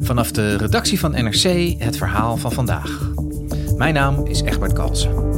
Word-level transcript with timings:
Vanaf 0.00 0.30
de 0.30 0.56
redactie 0.56 1.00
van 1.00 1.10
NRC 1.10 1.74
het 1.78 1.96
verhaal 1.96 2.36
van 2.36 2.52
vandaag. 2.52 3.10
Mijn 3.76 3.94
naam 3.94 4.26
is 4.26 4.42
Egbert 4.42 4.72
Kalsen. 4.72 5.28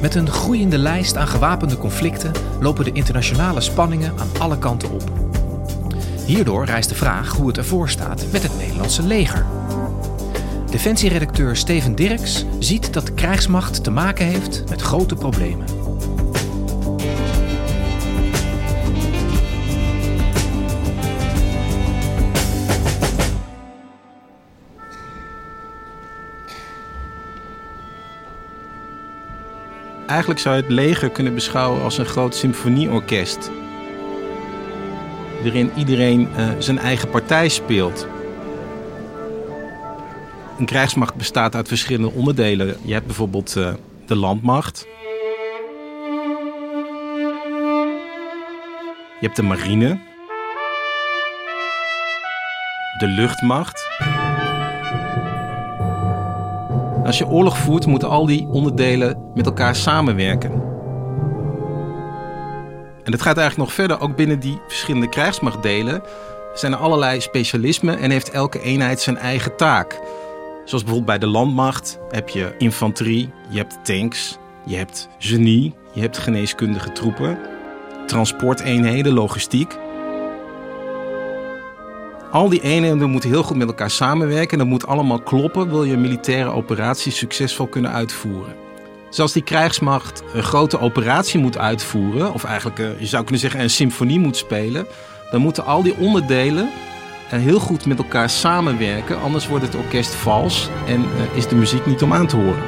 Met 0.00 0.14
een 0.14 0.30
groeiende 0.30 0.78
lijst 0.78 1.16
aan 1.16 1.28
gewapende 1.28 1.76
conflicten 1.76 2.32
lopen 2.60 2.84
de 2.84 2.92
internationale 2.92 3.60
spanningen 3.60 4.12
aan 4.18 4.40
alle 4.40 4.58
kanten 4.58 4.90
op. 4.90 5.10
Hierdoor 6.26 6.64
rijst 6.64 6.88
de 6.88 6.94
vraag 6.94 7.32
hoe 7.32 7.46
het 7.46 7.58
ervoor 7.58 7.88
staat 7.88 8.24
met 8.32 8.42
het 8.42 8.58
Nederlandse 8.58 9.02
leger. 9.02 9.55
Defensieredacteur 10.70 11.56
Steven 11.56 11.94
Dirks 11.94 12.44
ziet 12.58 12.92
dat 12.92 13.06
de 13.06 13.12
krijgsmacht 13.12 13.84
te 13.84 13.90
maken 13.90 14.26
heeft 14.26 14.64
met 14.68 14.82
grote 14.82 15.14
problemen. 15.14 15.64
Eigenlijk 30.06 30.40
zou 30.40 30.56
je 30.56 30.62
het 30.62 30.70
leger 30.70 31.10
kunnen 31.10 31.34
beschouwen 31.34 31.82
als 31.82 31.98
een 31.98 32.06
groot 32.06 32.34
symfonieorkest. 32.34 33.50
Waarin 35.42 35.70
iedereen 35.76 36.20
uh, 36.20 36.48
zijn 36.58 36.78
eigen 36.78 37.10
partij 37.10 37.48
speelt. 37.48 38.06
Een 40.58 40.66
krijgsmacht 40.66 41.14
bestaat 41.14 41.54
uit 41.54 41.68
verschillende 41.68 42.12
onderdelen. 42.12 42.76
Je 42.82 42.92
hebt 42.92 43.06
bijvoorbeeld 43.06 43.54
uh, 43.56 43.74
de 44.06 44.16
landmacht. 44.16 44.86
Je 49.20 49.26
hebt 49.26 49.36
de 49.36 49.42
marine. 49.42 49.98
De 52.98 53.06
luchtmacht. 53.06 53.88
Als 57.04 57.18
je 57.18 57.26
oorlog 57.26 57.58
voert, 57.58 57.86
moeten 57.86 58.08
al 58.08 58.26
die 58.26 58.46
onderdelen 58.46 59.30
met 59.34 59.46
elkaar 59.46 59.76
samenwerken. 59.76 60.50
En 63.04 63.10
dat 63.12 63.22
gaat 63.22 63.36
eigenlijk 63.36 63.68
nog 63.68 63.72
verder. 63.72 64.00
Ook 64.00 64.16
binnen 64.16 64.40
die 64.40 64.60
verschillende 64.66 65.08
krijgsmachtdelen 65.08 66.02
zijn 66.54 66.72
er 66.72 66.78
allerlei 66.78 67.20
specialismen 67.20 67.98
en 67.98 68.10
heeft 68.10 68.30
elke 68.30 68.60
eenheid 68.60 69.00
zijn 69.00 69.16
eigen 69.16 69.56
taak. 69.56 70.00
Zoals 70.66 70.84
bijvoorbeeld 70.84 71.18
bij 71.18 71.28
de 71.28 71.34
landmacht 71.34 71.98
heb 72.10 72.28
je 72.28 72.54
infanterie, 72.58 73.30
je 73.48 73.56
hebt 73.56 73.78
tanks, 73.82 74.38
je 74.64 74.76
hebt 74.76 75.08
genie, 75.18 75.74
je 75.92 76.00
hebt 76.00 76.18
geneeskundige 76.18 76.92
troepen, 76.92 77.38
transporteenheden, 78.06 79.12
logistiek. 79.12 79.76
Al 82.30 82.48
die 82.48 82.62
eenheden 82.62 83.10
moeten 83.10 83.30
heel 83.30 83.42
goed 83.42 83.56
met 83.56 83.68
elkaar 83.68 83.90
samenwerken 83.90 84.50
en 84.50 84.58
dat 84.58 84.66
moet 84.66 84.86
allemaal 84.86 85.20
kloppen, 85.20 85.68
wil 85.68 85.84
je 85.84 85.96
militaire 85.96 86.50
operatie 86.50 87.12
succesvol 87.12 87.66
kunnen 87.66 87.92
uitvoeren. 87.92 88.54
Dus 89.08 89.20
als 89.20 89.32
die 89.32 89.42
krijgsmacht 89.42 90.22
een 90.34 90.42
grote 90.42 90.80
operatie 90.80 91.40
moet 91.40 91.58
uitvoeren, 91.58 92.32
of 92.32 92.44
eigenlijk 92.44 92.78
eh, 92.78 93.00
je 93.00 93.06
zou 93.06 93.22
kunnen 93.22 93.40
zeggen 93.40 93.60
een 93.60 93.70
symfonie 93.70 94.18
moet 94.18 94.36
spelen, 94.36 94.86
dan 95.30 95.40
moeten 95.40 95.64
al 95.64 95.82
die 95.82 95.96
onderdelen 95.96 96.70
heel 97.28 97.58
goed 97.58 97.86
met 97.86 97.98
elkaar 97.98 98.30
samenwerken, 98.30 99.20
anders 99.20 99.46
wordt 99.46 99.64
het 99.64 99.74
orkest 99.74 100.14
vals 100.14 100.68
en 100.86 101.02
eh, 101.02 101.36
is 101.36 101.48
de 101.48 101.54
muziek 101.54 101.86
niet 101.86 102.02
om 102.02 102.12
aan 102.12 102.26
te 102.26 102.36
horen. 102.36 102.62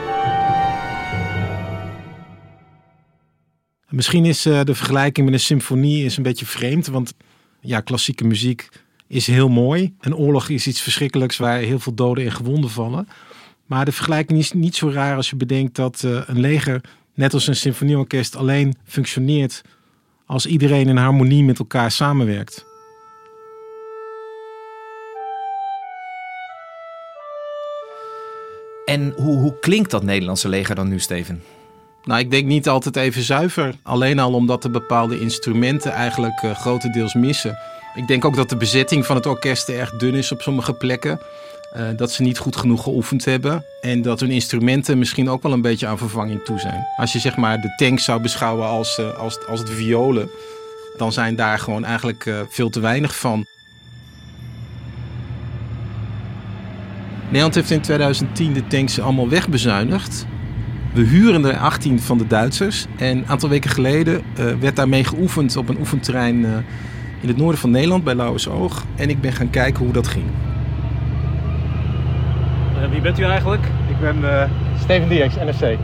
Misschien 3.89 4.25
is 4.25 4.43
de 4.43 4.75
vergelijking 4.75 5.27
met 5.27 5.35
een 5.35 5.45
symfonie 5.45 6.05
is 6.05 6.17
een 6.17 6.23
beetje 6.23 6.47
vreemd, 6.47 6.87
want 6.87 7.15
ja, 7.61 7.81
klassieke 7.81 8.25
muziek 8.25 8.69
is 9.07 9.27
heel 9.27 9.49
mooi. 9.49 9.95
Een 10.01 10.17
oorlog 10.17 10.49
is 10.49 10.67
iets 10.67 10.81
verschrikkelijks 10.81 11.37
waar 11.37 11.59
heel 11.59 11.79
veel 11.79 11.95
doden 11.95 12.25
en 12.25 12.33
gewonden 12.33 12.71
vallen. 12.71 13.09
Maar 13.67 13.85
de 13.85 13.93
vergelijking 13.93 14.39
is 14.39 14.53
niet 14.53 14.77
zo 14.77 14.91
raar 14.91 15.17
als 15.17 15.31
je 15.31 15.37
bedenkt 15.37 15.75
dat 15.75 16.03
uh, 16.05 16.21
een 16.27 16.41
leger, 16.41 16.81
net 17.15 17.35
als 17.35 17.47
een 17.47 17.57
symfonieorkest, 17.57 18.37
alleen 18.37 18.75
functioneert 18.85 19.63
als 20.27 20.47
iedereen 20.47 20.89
in 20.89 20.97
harmonie 20.97 21.45
met 21.45 21.59
elkaar 21.59 21.91
samenwerkt. 21.91 22.68
En 28.89 29.13
hoe, 29.17 29.39
hoe 29.39 29.59
klinkt 29.61 29.91
dat 29.91 30.03
Nederlandse 30.03 30.49
leger 30.49 30.75
dan 30.75 30.89
nu, 30.89 31.01
Steven? 31.01 31.43
Nou, 32.05 32.21
ik 32.21 32.31
denk 32.31 32.47
niet 32.47 32.69
altijd 32.69 32.97
even 32.97 33.23
zuiver. 33.23 33.75
Alleen 33.83 34.19
al 34.19 34.33
omdat 34.33 34.65
er 34.65 34.71
bepaalde 34.71 35.21
instrumenten 35.21 35.93
eigenlijk 35.93 36.43
uh, 36.43 36.55
grotendeels 36.55 37.15
missen. 37.15 37.59
Ik 37.95 38.07
denk 38.07 38.25
ook 38.25 38.37
dat 38.37 38.49
de 38.49 38.57
bezetting 38.57 39.07
van 39.07 39.17
het 39.17 39.27
orkest 39.27 39.69
erg 39.69 39.97
dun 39.97 40.15
is 40.15 40.33
op 40.33 40.43
sommige 40.43 40.73
plekken. 40.73 41.21
Uh, 41.77 41.83
dat 41.97 42.13
ze 42.13 42.23
niet 42.23 42.39
goed 42.39 42.57
genoeg 42.57 42.83
geoefend 42.83 43.25
hebben. 43.25 43.65
En 43.81 44.03
dat 44.03 44.21
hun 44.21 44.31
instrumenten 44.31 44.99
misschien 44.99 45.31
ook 45.31 45.43
wel 45.43 45.53
een 45.53 45.63
beetje 45.63 45.87
aan 45.87 45.99
vervanging 45.99 46.45
toe 46.45 46.59
zijn. 46.59 46.87
Als 46.97 47.13
je 47.13 47.19
zeg 47.19 47.37
maar 47.37 47.61
de 47.61 47.75
tanks 47.77 48.05
zou 48.05 48.21
beschouwen 48.21 48.67
als, 48.67 48.99
uh, 48.99 49.19
als, 49.19 49.47
als 49.47 49.65
de 49.65 49.73
violen. 49.73 50.31
Dan 50.97 51.13
zijn 51.13 51.37
daar 51.37 51.59
gewoon 51.59 51.85
eigenlijk 51.85 52.31
veel 52.49 52.71
te 52.71 52.81
weinig 52.81 53.17
van. 53.17 53.47
Nederland 57.29 57.55
heeft 57.55 57.71
in 57.71 57.81
2010 57.81 58.53
de 58.53 58.67
tanks 58.67 59.01
allemaal 59.01 59.29
wegbezuinigd. 59.29 60.27
We 60.93 61.03
huren 61.03 61.45
er 61.45 61.57
18 61.57 62.01
van 62.01 62.19
de 62.19 62.27
Duitsers. 62.27 62.87
En 62.97 63.17
een 63.17 63.27
aantal 63.27 63.49
weken 63.49 63.71
geleden 63.71 64.23
werd 64.61 64.77
daarmee 64.77 65.05
geoefend 65.05 65.57
op 65.57 65.69
een 65.69 65.79
oefenterrein 65.79 66.45
in 67.21 67.29
het 67.29 67.37
noorden 67.37 67.61
van 67.61 67.71
Nederland 67.71 68.05
bij 68.05 68.15
Lauwersoog. 68.15 68.85
En 68.97 69.11
ik 69.11 69.21
ben 69.21 69.33
gaan 69.33 69.51
kijken 69.51 69.85
hoe 69.85 69.93
dat 69.93 70.07
ging. 70.07 70.25
Uh, 72.83 72.91
wie 72.91 73.01
bent 73.01 73.19
u 73.19 73.23
eigenlijk? 73.23 73.63
Ik 73.89 74.01
ben 74.01 74.17
uh, 74.19 74.43
Steven 74.81 75.09
Dierks, 75.09 75.35
NSC. 75.35 75.79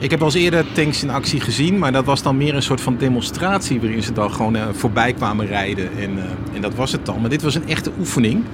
Ik 0.00 0.10
heb 0.10 0.20
al 0.20 0.26
eens 0.26 0.34
eerder 0.34 0.72
tanks 0.72 1.02
in 1.02 1.10
actie 1.10 1.40
gezien, 1.40 1.78
maar 1.78 1.92
dat 1.92 2.04
was 2.04 2.22
dan 2.22 2.36
meer 2.36 2.54
een 2.54 2.62
soort 2.62 2.80
van 2.80 2.96
demonstratie 2.96 3.80
waarin 3.80 4.02
ze 4.02 4.12
dan 4.12 4.32
gewoon 4.32 4.56
uh, 4.56 4.62
voorbij 4.72 5.12
kwamen 5.12 5.46
rijden. 5.46 5.88
En, 5.98 6.18
en 6.54 6.60
dat 6.60 6.74
was 6.74 6.92
het 6.92 7.06
dan. 7.06 7.20
Maar 7.20 7.30
dit 7.30 7.42
was 7.42 7.54
een 7.54 7.68
echte 7.68 7.90
oefening 7.98 8.44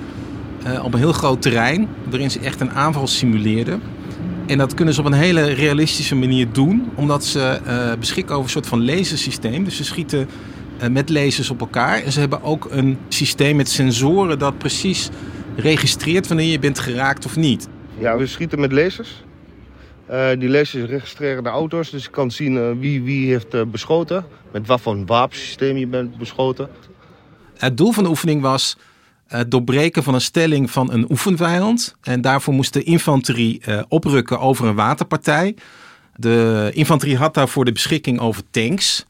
op 0.83 0.95
een 0.95 0.99
heel 0.99 1.13
groot 1.13 1.43
terrein, 1.43 1.89
waarin 2.09 2.31
ze 2.31 2.41
echt 2.41 2.61
een 2.61 2.71
aanval 2.71 3.07
simuleerden. 3.07 3.83
En 4.47 4.59
dat 4.59 4.75
kunnen 4.75 4.95
ze 4.95 5.01
op 5.01 5.07
een 5.07 5.13
hele 5.13 5.43
realistische 5.43 6.15
manier 6.15 6.53
doen, 6.53 6.91
omdat 6.95 7.25
ze 7.25 7.61
beschikken 7.99 8.35
over 8.35 8.45
een 8.45 8.51
soort 8.51 8.67
van 8.67 8.85
lasersysteem. 8.85 9.65
Dus 9.65 9.77
ze 9.77 9.85
schieten 9.85 10.29
met 10.91 11.09
lasers 11.09 11.51
op 11.51 11.61
elkaar. 11.61 12.03
En 12.03 12.13
ze 12.13 12.21
hebben 12.21 12.43
ook 12.43 12.69
een 12.71 12.99
systeem 13.09 13.57
met 13.57 13.69
sensoren 13.69 14.39
dat 14.39 14.59
precies 14.59 15.09
registreert 15.57 16.29
wanneer 16.29 16.51
je 16.51 16.59
bent 16.59 16.79
geraakt 16.79 17.27
of 17.27 17.37
niet. 17.37 17.69
Ja, 17.99 18.17
we 18.17 18.27
schieten 18.27 18.61
met 18.61 18.73
lasers. 18.73 19.23
Uh, 20.11 20.29
die 20.39 20.49
lasers 20.49 20.85
registreren 20.85 21.43
de 21.43 21.49
auto's, 21.49 21.91
dus 21.91 22.05
je 22.05 22.11
kan 22.11 22.31
zien 22.31 22.55
uh, 22.55 22.71
wie 22.79 23.03
wie 23.03 23.31
heeft 23.31 23.55
uh, 23.55 23.63
beschoten. 23.71 24.25
Met 24.53 24.67
wat 24.67 24.81
voor 24.81 24.93
een 24.93 25.07
wapensysteem 25.07 25.77
je 25.77 25.87
bent 25.87 26.19
beschoten. 26.19 26.69
Het 27.57 27.77
doel 27.77 27.93
van 27.93 28.03
de 28.03 28.09
oefening 28.09 28.43
was 28.43 28.77
het 29.31 29.51
doorbreken 29.51 30.03
van 30.03 30.15
een 30.15 30.21
stelling 30.21 30.71
van 30.71 30.93
een 30.93 31.11
oefenvijand. 31.11 31.95
En 32.03 32.21
daarvoor 32.21 32.55
moest 32.55 32.73
de 32.73 32.83
infanterie 32.83 33.63
oprukken 33.89 34.41
over 34.41 34.67
een 34.67 34.75
waterpartij. 34.75 35.55
De 36.17 36.71
infanterie 36.75 37.17
had 37.17 37.35
daarvoor 37.35 37.65
de 37.65 37.73
beschikking 37.73 38.21
over 38.21 38.43
tanks. 38.51 39.07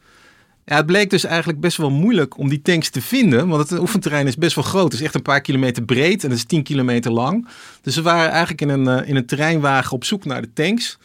Ja, 0.65 0.77
het 0.77 0.87
bleek 0.87 1.11
dus 1.11 1.25
eigenlijk 1.25 1.61
best 1.61 1.77
wel 1.77 1.91
moeilijk 1.91 2.39
om 2.39 2.49
die 2.49 2.63
tanks 2.63 2.91
te 2.91 3.01
vinden. 3.01 3.49
Want 3.49 3.71
het 3.71 3.81
oefenterrein 3.81 4.27
is 4.27 4.37
best 4.37 4.55
wel 4.55 4.65
groot. 4.65 4.85
Het 4.85 4.93
is 4.93 5.03
echt 5.03 5.15
een 5.15 5.23
paar 5.23 5.41
kilometer 5.41 5.83
breed 5.83 6.25
en 6.25 6.31
het 6.31 6.39
is 6.39 6.45
10 6.45 6.63
kilometer 6.63 7.11
lang. 7.11 7.49
Dus 7.83 7.97
we 7.97 8.03
waren 8.03 8.31
eigenlijk 8.31 8.61
in 8.61 8.69
een, 8.69 9.01
uh, 9.01 9.09
in 9.09 9.17
een 9.17 9.27
terreinwagen 9.27 9.93
op 9.93 10.05
zoek 10.05 10.25
naar 10.25 10.43
de 10.43 10.53
tanks. 10.53 10.99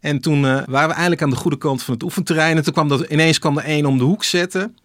En 0.00 0.20
toen 0.20 0.42
waren 0.42 0.66
we 0.66 0.92
eigenlijk 0.92 1.22
aan 1.22 1.30
de 1.30 1.36
goede 1.36 1.58
kant 1.58 1.82
van 1.82 1.94
het 1.94 2.02
oefenterrein. 2.02 2.56
En 2.56 2.62
toen 2.62 2.72
kwam 2.72 2.88
dat, 2.88 3.00
ineens 3.00 3.38
kwam 3.38 3.58
er 3.58 3.64
één 3.64 3.86
om 3.86 3.98
de 3.98 4.04
hoek 4.04 4.24
zetten. 4.24 4.76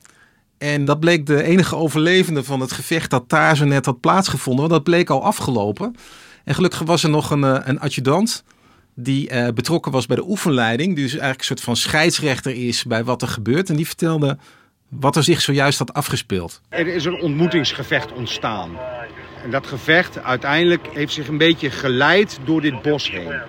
En 0.57 0.85
dat 0.85 0.99
bleek 0.99 1.25
de 1.25 1.43
enige 1.43 1.75
overlevende 1.75 2.43
van 2.43 2.59
het 2.59 2.71
gevecht 2.71 3.09
dat 3.09 3.29
daar 3.29 3.57
zo 3.57 3.65
net 3.65 3.85
had 3.85 3.99
plaatsgevonden. 3.99 4.61
Want 4.61 4.75
dat 4.75 4.83
bleek 4.83 5.09
al 5.09 5.23
afgelopen. 5.23 5.95
En 6.43 6.55
gelukkig 6.55 6.79
was 6.79 7.03
er 7.03 7.09
nog 7.09 7.31
een, 7.31 7.43
eh, 7.43 7.59
een 7.63 7.79
adjudant 7.79 8.43
die 8.99 9.31
uh, 9.31 9.47
betrokken 9.47 9.91
was 9.91 10.05
bij 10.05 10.15
de 10.15 10.27
oefenleiding. 10.27 10.95
Die 10.95 11.03
dus 11.03 11.11
eigenlijk 11.11 11.39
een 11.39 11.45
soort 11.45 11.61
van 11.61 11.75
scheidsrechter 11.75 12.67
is 12.67 12.83
bij 12.83 13.03
wat 13.03 13.21
er 13.21 13.27
gebeurt. 13.27 13.69
En 13.69 13.75
die 13.75 13.87
vertelde 13.87 14.37
wat 14.89 15.15
er 15.15 15.23
zich 15.23 15.41
zojuist 15.41 15.79
had 15.79 15.93
afgespeeld. 15.93 16.61
Er 16.69 16.87
is 16.87 17.05
een 17.05 17.21
ontmoetingsgevecht 17.21 18.13
ontstaan. 18.13 18.69
En 19.43 19.51
dat 19.51 19.67
gevecht 19.67 20.23
uiteindelijk 20.23 20.87
heeft 20.93 21.13
zich 21.13 21.27
een 21.27 21.37
beetje 21.37 21.69
geleid 21.69 22.39
door 22.45 22.61
dit 22.61 22.81
bos 22.81 23.11
heen. 23.11 23.39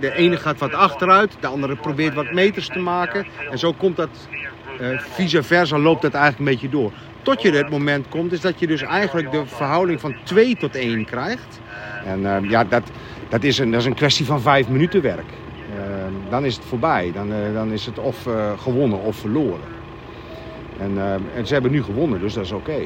de 0.00 0.14
ene 0.14 0.36
gaat 0.36 0.58
wat 0.58 0.72
achteruit, 0.72 1.36
de 1.40 1.46
andere 1.46 1.76
probeert 1.76 2.14
wat 2.14 2.32
meters 2.32 2.66
te 2.66 2.78
maken. 2.78 3.26
En 3.50 3.58
zo 3.58 3.72
komt 3.72 3.96
dat, 3.96 4.08
uh, 4.80 4.98
vice 4.98 5.42
versa 5.42 5.78
loopt 5.78 6.02
dat 6.02 6.14
eigenlijk 6.14 6.38
een 6.38 6.56
beetje 6.56 6.78
door. 6.78 6.92
Tot 7.22 7.42
je 7.42 7.50
het 7.50 7.70
moment 7.70 8.08
komt, 8.08 8.32
is 8.32 8.40
dat 8.40 8.60
je 8.60 8.66
dus 8.66 8.82
eigenlijk 8.82 9.30
de 9.30 9.46
verhouding 9.46 10.00
van 10.00 10.14
2 10.22 10.56
tot 10.56 10.74
1 10.74 11.04
krijgt. 11.04 11.60
En 12.04 12.20
uh, 12.20 12.50
ja, 12.50 12.64
dat, 12.64 12.82
dat, 13.28 13.44
is 13.44 13.58
een, 13.58 13.70
dat 13.70 13.80
is 13.80 13.86
een 13.86 13.94
kwestie 13.94 14.26
van 14.26 14.40
vijf 14.40 14.68
minuten 14.68 15.02
werk. 15.02 15.30
Uh, 15.76 16.30
dan 16.30 16.44
is 16.44 16.54
het 16.54 16.64
voorbij. 16.64 17.12
Dan, 17.14 17.32
dan 17.54 17.72
is 17.72 17.86
het 17.86 17.98
of 17.98 18.26
gewonnen 18.58 19.02
of 19.02 19.16
verloren. 19.16 19.76
En, 20.78 20.98
en, 21.34 21.46
ze 21.46 21.52
hebben 21.52 21.70
nu 21.70 21.82
gewonnen, 21.82 22.20
dus 22.20 22.34
dat 22.34 22.44
is 22.44 22.52
oké. 22.52 22.80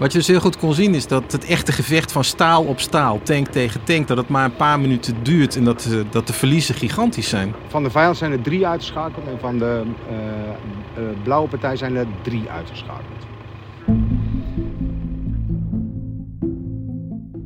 Wat 0.00 0.12
je 0.12 0.18
dus 0.18 0.26
heel 0.26 0.40
goed 0.40 0.56
kon 0.56 0.74
zien 0.74 0.94
is 0.94 1.06
dat 1.06 1.32
het 1.32 1.44
echte 1.44 1.72
gevecht 1.72 2.12
van 2.12 2.24
staal 2.24 2.64
op 2.64 2.80
staal, 2.80 3.20
tank 3.22 3.48
tegen 3.48 3.84
tank, 3.84 4.08
dat 4.08 4.16
het 4.16 4.28
maar 4.28 4.44
een 4.44 4.56
paar 4.56 4.80
minuten 4.80 5.14
duurt 5.22 5.56
en 5.56 5.64
dat, 5.64 5.88
dat 6.10 6.26
de 6.26 6.32
verliezen 6.32 6.74
gigantisch 6.74 7.28
zijn. 7.28 7.54
Van 7.68 7.82
de 7.82 7.90
vijand 7.90 8.16
zijn 8.16 8.32
er 8.32 8.40
drie 8.40 8.66
uitgeschakeld 8.66 9.26
en 9.26 9.38
van 9.40 9.58
de 9.58 9.82
uh, 10.10 10.16
uh, 11.02 11.10
blauwe 11.22 11.48
partij 11.48 11.76
zijn 11.76 11.96
er 11.96 12.06
drie 12.22 12.42
uitgeschakeld. 12.48 13.26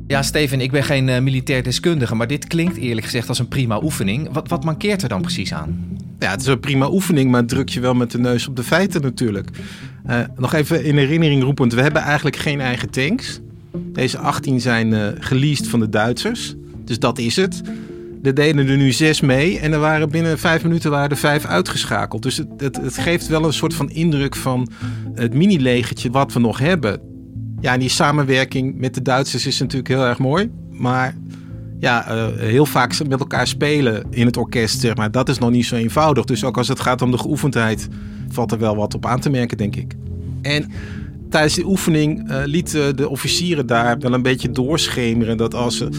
Ja, 0.07 0.21
Steven, 0.21 0.61
ik 0.61 0.71
ben 0.71 0.83
geen 0.83 1.07
uh, 1.07 1.19
militair 1.19 1.63
deskundige, 1.63 2.15
maar 2.15 2.27
dit 2.27 2.47
klinkt 2.47 2.77
eerlijk 2.77 3.05
gezegd 3.05 3.29
als 3.29 3.39
een 3.39 3.47
prima 3.47 3.79
oefening. 3.83 4.33
Wat, 4.33 4.47
wat 4.49 4.63
mankeert 4.63 5.01
er 5.01 5.09
dan 5.09 5.21
precies 5.21 5.53
aan? 5.53 5.97
Ja, 6.19 6.31
het 6.31 6.41
is 6.41 6.47
een 6.47 6.59
prima 6.59 6.89
oefening, 6.89 7.31
maar 7.31 7.45
druk 7.45 7.69
je 7.69 7.79
wel 7.79 7.93
met 7.93 8.11
de 8.11 8.19
neus 8.19 8.47
op 8.47 8.55
de 8.55 8.63
feiten 8.63 9.01
natuurlijk. 9.01 9.49
Uh, 10.09 10.19
nog 10.37 10.53
even 10.53 10.83
in 10.83 10.97
herinnering 10.97 11.43
roepend, 11.43 11.73
we 11.73 11.81
hebben 11.81 12.01
eigenlijk 12.01 12.35
geen 12.35 12.61
eigen 12.61 12.89
tanks. 12.89 13.39
Deze 13.77 14.17
18 14.17 14.61
zijn 14.61 14.91
uh, 14.91 15.07
geleased 15.19 15.67
van 15.67 15.79
de 15.79 15.89
Duitsers, 15.89 16.55
dus 16.85 16.99
dat 16.99 17.17
is 17.17 17.35
het. 17.35 17.61
Er 18.23 18.33
deden 18.33 18.67
er 18.67 18.77
nu 18.77 18.91
zes 18.91 19.21
mee 19.21 19.59
en 19.59 19.71
er 19.71 19.79
waren 19.79 20.09
binnen 20.09 20.39
vijf 20.39 20.63
minuten 20.63 20.91
waren 20.91 21.09
er 21.09 21.17
vijf 21.17 21.45
uitgeschakeld. 21.45 22.23
Dus 22.23 22.37
het, 22.37 22.47
het, 22.57 22.75
het 22.75 22.97
geeft 22.97 23.27
wel 23.27 23.45
een 23.45 23.53
soort 23.53 23.73
van 23.73 23.89
indruk 23.89 24.35
van 24.35 24.67
het 25.13 25.33
mini-legertje 25.33 26.11
wat 26.11 26.33
we 26.33 26.39
nog 26.39 26.59
hebben. 26.59 26.99
Ja, 27.61 27.73
en 27.73 27.79
die 27.79 27.89
samenwerking 27.89 28.77
met 28.77 28.93
de 28.93 29.01
Duitsers 29.01 29.45
is 29.45 29.59
natuurlijk 29.59 29.87
heel 29.87 30.05
erg 30.05 30.19
mooi. 30.19 30.49
Maar 30.71 31.15
ja, 31.79 32.15
uh, 32.15 32.25
heel 32.37 32.65
vaak 32.65 33.07
met 33.07 33.19
elkaar 33.19 33.47
spelen 33.47 34.03
in 34.09 34.25
het 34.25 34.37
orkest, 34.37 34.79
zeg 34.79 34.95
maar, 34.95 35.11
dat 35.11 35.29
is 35.29 35.37
nog 35.37 35.51
niet 35.51 35.65
zo 35.65 35.75
eenvoudig. 35.75 36.25
Dus 36.25 36.43
ook 36.43 36.57
als 36.57 36.67
het 36.67 36.79
gaat 36.79 37.01
om 37.01 37.11
de 37.11 37.17
geoefendheid, 37.17 37.87
valt 38.29 38.51
er 38.51 38.59
wel 38.59 38.75
wat 38.75 38.93
op 38.93 39.05
aan 39.05 39.19
te 39.19 39.29
merken, 39.29 39.57
denk 39.57 39.75
ik. 39.75 39.95
En 40.41 40.71
tijdens 41.29 41.55
die 41.55 41.65
oefening 41.65 42.29
uh, 42.29 42.41
lieten 42.45 42.95
de 42.95 43.09
officieren 43.09 43.67
daar 43.67 43.99
wel 43.99 44.13
een 44.13 44.21
beetje 44.21 44.51
doorschemeren 44.51 45.37
dat 45.37 45.53
als 45.53 45.77
ze 45.77 45.89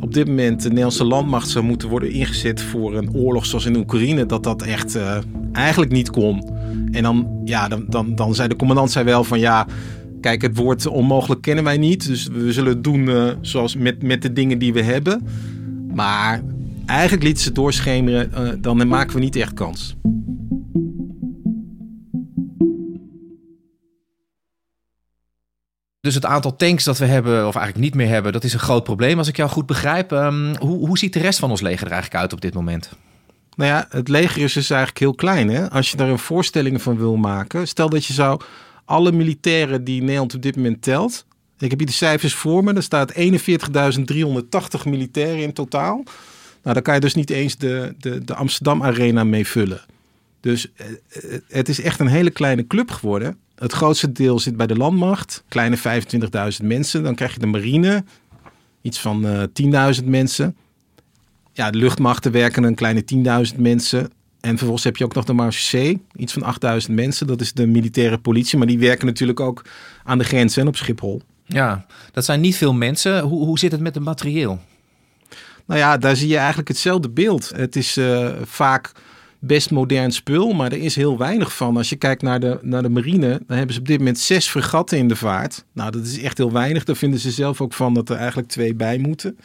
op 0.00 0.14
dit 0.14 0.26
moment 0.26 0.62
de 0.62 0.68
Nederlandse 0.68 1.04
landmacht 1.04 1.48
zou 1.48 1.64
moeten 1.64 1.88
worden 1.88 2.10
ingezet 2.10 2.62
voor 2.62 2.96
een 2.96 3.14
oorlog 3.14 3.46
zoals 3.46 3.66
in 3.66 3.76
Oekraïne, 3.76 4.26
dat 4.26 4.42
dat 4.42 4.62
echt 4.62 4.96
uh, 4.96 5.16
eigenlijk 5.52 5.92
niet 5.92 6.10
kon. 6.10 6.56
En 6.90 7.02
dan, 7.02 7.42
ja, 7.44 7.68
dan, 7.68 7.84
dan, 7.88 8.14
dan 8.14 8.34
zei 8.34 8.48
de 8.48 8.56
commandant 8.56 8.90
zei 8.90 9.04
wel 9.04 9.24
van 9.24 9.38
ja, 9.38 9.66
Kijk, 10.20 10.42
het 10.42 10.56
woord 10.56 10.86
onmogelijk 10.86 11.42
kennen 11.42 11.64
wij 11.64 11.78
niet. 11.78 12.06
Dus 12.06 12.26
we 12.26 12.52
zullen 12.52 12.72
het 12.72 12.84
doen 12.84 13.08
uh, 13.08 13.32
zoals 13.40 13.76
met, 13.76 14.02
met 14.02 14.22
de 14.22 14.32
dingen 14.32 14.58
die 14.58 14.72
we 14.72 14.82
hebben. 14.82 15.26
Maar 15.94 16.42
eigenlijk 16.86 17.22
lieten 17.22 17.42
ze 17.42 17.52
doorschemeren, 17.52 18.30
uh, 18.38 18.52
dan 18.60 18.88
maken 18.88 19.14
we 19.14 19.20
niet 19.20 19.36
echt 19.36 19.54
kans. 19.54 19.96
Dus 26.00 26.14
het 26.14 26.24
aantal 26.24 26.56
tanks 26.56 26.84
dat 26.84 26.98
we 26.98 27.04
hebben, 27.04 27.46
of 27.46 27.54
eigenlijk 27.54 27.84
niet 27.84 27.94
meer 27.94 28.08
hebben, 28.08 28.32
dat 28.32 28.44
is 28.44 28.52
een 28.52 28.58
groot 28.58 28.84
probleem 28.84 29.18
als 29.18 29.28
ik 29.28 29.36
jou 29.36 29.50
goed 29.50 29.66
begrijp. 29.66 30.10
Um, 30.10 30.56
hoe, 30.56 30.86
hoe 30.86 30.98
ziet 30.98 31.12
de 31.12 31.18
rest 31.18 31.38
van 31.38 31.50
ons 31.50 31.60
leger 31.60 31.86
er 31.86 31.92
eigenlijk 31.92 32.22
uit 32.22 32.32
op 32.32 32.40
dit 32.40 32.54
moment? 32.54 32.90
Nou 33.56 33.70
ja, 33.70 33.86
het 33.90 34.08
leger 34.08 34.42
is 34.42 34.52
dus 34.52 34.70
eigenlijk 34.70 35.00
heel 35.00 35.14
klein. 35.14 35.50
Hè? 35.50 35.70
Als 35.70 35.90
je 35.90 35.96
daar 35.96 36.08
een 36.08 36.18
voorstelling 36.18 36.82
van 36.82 36.96
wil 36.96 37.16
maken, 37.16 37.68
stel 37.68 37.88
dat 37.88 38.04
je 38.04 38.12
zou 38.12 38.40
alle 38.88 39.12
militairen 39.12 39.84
die 39.84 40.00
Nederland 40.00 40.34
op 40.34 40.42
dit 40.42 40.56
moment 40.56 40.82
telt. 40.82 41.26
Ik 41.58 41.70
heb 41.70 41.78
hier 41.78 41.88
de 41.88 41.94
cijfers 41.94 42.34
voor 42.34 42.64
me. 42.64 42.72
Er 42.74 42.82
staat 42.82 43.12
41.380 43.12 43.18
militairen 44.84 45.42
in 45.42 45.52
totaal. 45.52 45.94
Nou, 46.62 46.74
daar 46.74 46.82
kan 46.82 46.94
je 46.94 47.00
dus 47.00 47.14
niet 47.14 47.30
eens 47.30 47.56
de, 47.56 47.94
de, 47.98 48.24
de 48.24 48.34
Amsterdam 48.34 48.82
Arena 48.82 49.24
mee 49.24 49.46
vullen. 49.46 49.80
Dus 50.40 50.72
eh, 50.76 50.86
eh, 50.86 51.40
het 51.48 51.68
is 51.68 51.80
echt 51.80 52.00
een 52.00 52.06
hele 52.06 52.30
kleine 52.30 52.66
club 52.66 52.90
geworden. 52.90 53.38
Het 53.54 53.72
grootste 53.72 54.12
deel 54.12 54.38
zit 54.38 54.56
bij 54.56 54.66
de 54.66 54.76
landmacht, 54.76 55.44
kleine 55.48 55.78
25.000 55.78 56.64
mensen. 56.66 57.02
Dan 57.02 57.14
krijg 57.14 57.32
je 57.32 57.40
de 57.40 57.46
marine, 57.46 58.04
iets 58.82 59.00
van 59.00 59.26
uh, 59.26 59.42
10.000 60.00 60.04
mensen. 60.04 60.56
Ja, 61.52 61.70
de 61.70 61.78
luchtmachten 61.78 62.32
werken 62.32 62.62
een 62.62 62.74
kleine 62.74 63.04
10.000 63.52 63.56
mensen. 63.56 64.10
En 64.40 64.50
vervolgens 64.50 64.84
heb 64.84 64.96
je 64.96 65.04
ook 65.04 65.14
nog 65.14 65.24
de 65.24 65.32
Marche 65.32 65.98
iets 66.16 66.32
van 66.32 66.42
8000 66.42 66.94
mensen. 66.94 67.26
Dat 67.26 67.40
is 67.40 67.52
de 67.52 67.66
militaire 67.66 68.18
politie, 68.18 68.58
maar 68.58 68.66
die 68.66 68.78
werken 68.78 69.06
natuurlijk 69.06 69.40
ook 69.40 69.64
aan 70.04 70.18
de 70.18 70.24
grens 70.24 70.56
en 70.56 70.66
op 70.66 70.76
Schiphol. 70.76 71.22
Ja, 71.44 71.86
dat 72.12 72.24
zijn 72.24 72.40
niet 72.40 72.56
veel 72.56 72.74
mensen. 72.74 73.20
Hoe, 73.20 73.44
hoe 73.44 73.58
zit 73.58 73.72
het 73.72 73.80
met 73.80 73.94
het 73.94 74.04
materieel? 74.04 74.60
Nou 75.66 75.80
ja, 75.80 75.96
daar 75.96 76.16
zie 76.16 76.28
je 76.28 76.36
eigenlijk 76.36 76.68
hetzelfde 76.68 77.08
beeld. 77.08 77.52
Het 77.56 77.76
is 77.76 77.96
uh, 77.96 78.28
vaak 78.42 78.92
best 79.38 79.70
modern 79.70 80.12
spul, 80.12 80.52
maar 80.52 80.72
er 80.72 80.78
is 80.78 80.96
heel 80.96 81.18
weinig 81.18 81.56
van. 81.56 81.76
Als 81.76 81.88
je 81.88 81.96
kijkt 81.96 82.22
naar 82.22 82.40
de, 82.40 82.58
naar 82.62 82.82
de 82.82 82.88
marine, 82.88 83.40
dan 83.46 83.56
hebben 83.56 83.74
ze 83.74 83.80
op 83.80 83.86
dit 83.86 83.98
moment 83.98 84.18
zes 84.18 84.48
fregatten 84.48 84.98
in 84.98 85.08
de 85.08 85.16
vaart. 85.16 85.64
Nou, 85.72 85.90
dat 85.90 86.06
is 86.06 86.20
echt 86.22 86.38
heel 86.38 86.52
weinig. 86.52 86.84
Daar 86.84 86.96
vinden 86.96 87.20
ze 87.20 87.30
zelf 87.30 87.60
ook 87.60 87.72
van 87.72 87.94
dat 87.94 88.08
er 88.08 88.16
eigenlijk 88.16 88.48
twee 88.48 88.74
bij 88.74 88.98
moeten. 88.98 89.38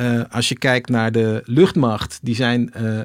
Uh, 0.00 0.22
als 0.30 0.48
je 0.48 0.58
kijkt 0.58 0.88
naar 0.88 1.12
de 1.12 1.42
luchtmacht, 1.44 2.18
die 2.22 2.34
zijn 2.34 2.72
uh, 2.76 3.00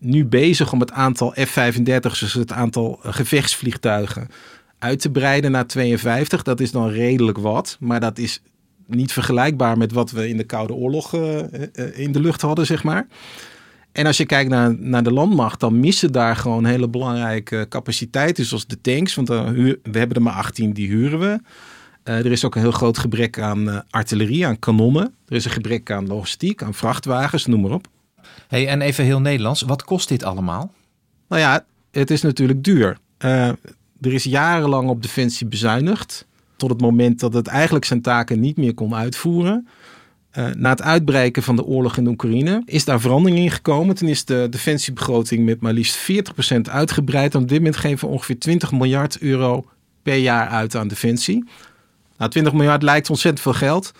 nu 0.00 0.24
bezig 0.24 0.72
om 0.72 0.80
het 0.80 0.92
aantal 0.92 1.30
F-35, 1.30 2.18
dus 2.18 2.32
het 2.32 2.52
aantal 2.52 3.00
eh, 3.02 3.12
gevechtsvliegtuigen, 3.12 4.28
uit 4.78 5.00
te 5.00 5.10
breiden 5.10 5.50
naar 5.50 5.66
52. 5.66 6.42
Dat 6.42 6.60
is 6.60 6.70
dan 6.70 6.88
redelijk 6.88 7.38
wat, 7.38 7.76
maar 7.80 8.00
dat 8.00 8.18
is 8.18 8.42
niet 8.86 9.12
vergelijkbaar 9.12 9.78
met 9.78 9.92
wat 9.92 10.10
we 10.10 10.28
in 10.28 10.36
de 10.36 10.44
Koude 10.44 10.74
Oorlog 10.74 11.14
uh, 11.14 11.38
in 11.94 12.12
de 12.12 12.20
lucht 12.20 12.40
hadden, 12.40 12.66
zeg 12.66 12.84
maar. 12.84 13.06
En 13.92 14.06
als 14.06 14.16
je 14.16 14.26
kijkt 14.26 14.50
naar, 14.50 14.78
naar 14.78 15.02
de 15.02 15.12
landmacht, 15.12 15.60
dan 15.60 15.80
missen 15.80 16.12
daar 16.12 16.36
gewoon 16.36 16.64
hele 16.64 16.88
belangrijke 16.88 17.66
capaciteiten, 17.68 18.44
zoals 18.44 18.66
de 18.66 18.80
tanks. 18.80 19.14
Want 19.14 19.28
we 19.28 19.78
hebben 19.82 20.16
er 20.16 20.22
maar 20.22 20.32
18, 20.32 20.72
die 20.72 20.88
huren 20.88 21.18
we. 21.18 21.40
Er 22.02 22.26
is 22.26 22.44
ook 22.44 22.54
een 22.54 22.60
heel 22.60 22.70
groot 22.70 22.98
gebrek 22.98 23.38
aan 23.38 23.84
artillerie, 23.90 24.46
aan 24.46 24.58
kanonnen. 24.58 25.14
Er 25.28 25.36
is 25.36 25.44
een 25.44 25.50
gebrek 25.50 25.90
aan 25.90 26.06
logistiek, 26.06 26.62
aan 26.62 26.74
vrachtwagens, 26.74 27.46
noem 27.46 27.60
maar 27.60 27.70
op. 27.70 27.88
Hey, 28.48 28.68
en 28.68 28.80
even 28.80 29.04
heel 29.04 29.20
Nederlands, 29.20 29.62
wat 29.62 29.84
kost 29.84 30.08
dit 30.08 30.24
allemaal? 30.24 30.72
Nou 31.28 31.42
ja, 31.42 31.64
het 31.90 32.10
is 32.10 32.22
natuurlijk 32.22 32.64
duur. 32.64 32.98
Uh, 33.24 33.48
er 34.00 34.12
is 34.12 34.24
jarenlang 34.24 34.88
op 34.88 35.02
defensie 35.02 35.46
bezuinigd. 35.46 36.26
Tot 36.56 36.70
het 36.70 36.80
moment 36.80 37.20
dat 37.20 37.34
het 37.34 37.46
eigenlijk 37.46 37.84
zijn 37.84 38.02
taken 38.02 38.40
niet 38.40 38.56
meer 38.56 38.74
kon 38.74 38.94
uitvoeren. 38.94 39.68
Uh, 40.38 40.46
na 40.56 40.70
het 40.70 40.82
uitbreken 40.82 41.42
van 41.42 41.56
de 41.56 41.64
oorlog 41.64 41.96
in 41.96 42.06
Oekraïne 42.06 42.62
is 42.64 42.84
daar 42.84 43.00
verandering 43.00 43.38
in 43.38 43.50
gekomen. 43.50 43.94
Toen 43.94 44.08
is 44.08 44.24
de 44.24 44.46
defensiebegroting 44.50 45.44
met 45.44 45.60
maar 45.60 45.72
liefst 45.72 46.10
40% 46.52 46.60
uitgebreid. 46.70 47.34
Op 47.34 47.48
dit 47.48 47.58
moment 47.58 47.76
geven 47.76 48.08
we 48.08 48.14
ongeveer 48.14 48.38
20 48.38 48.72
miljard 48.72 49.18
euro 49.18 49.66
per 50.02 50.16
jaar 50.16 50.48
uit 50.48 50.74
aan 50.74 50.88
defensie. 50.88 51.44
Nou, 52.16 52.30
20 52.30 52.52
miljard 52.52 52.82
lijkt 52.82 53.10
ontzettend 53.10 53.42
veel 53.42 53.68
geld. 53.68 53.92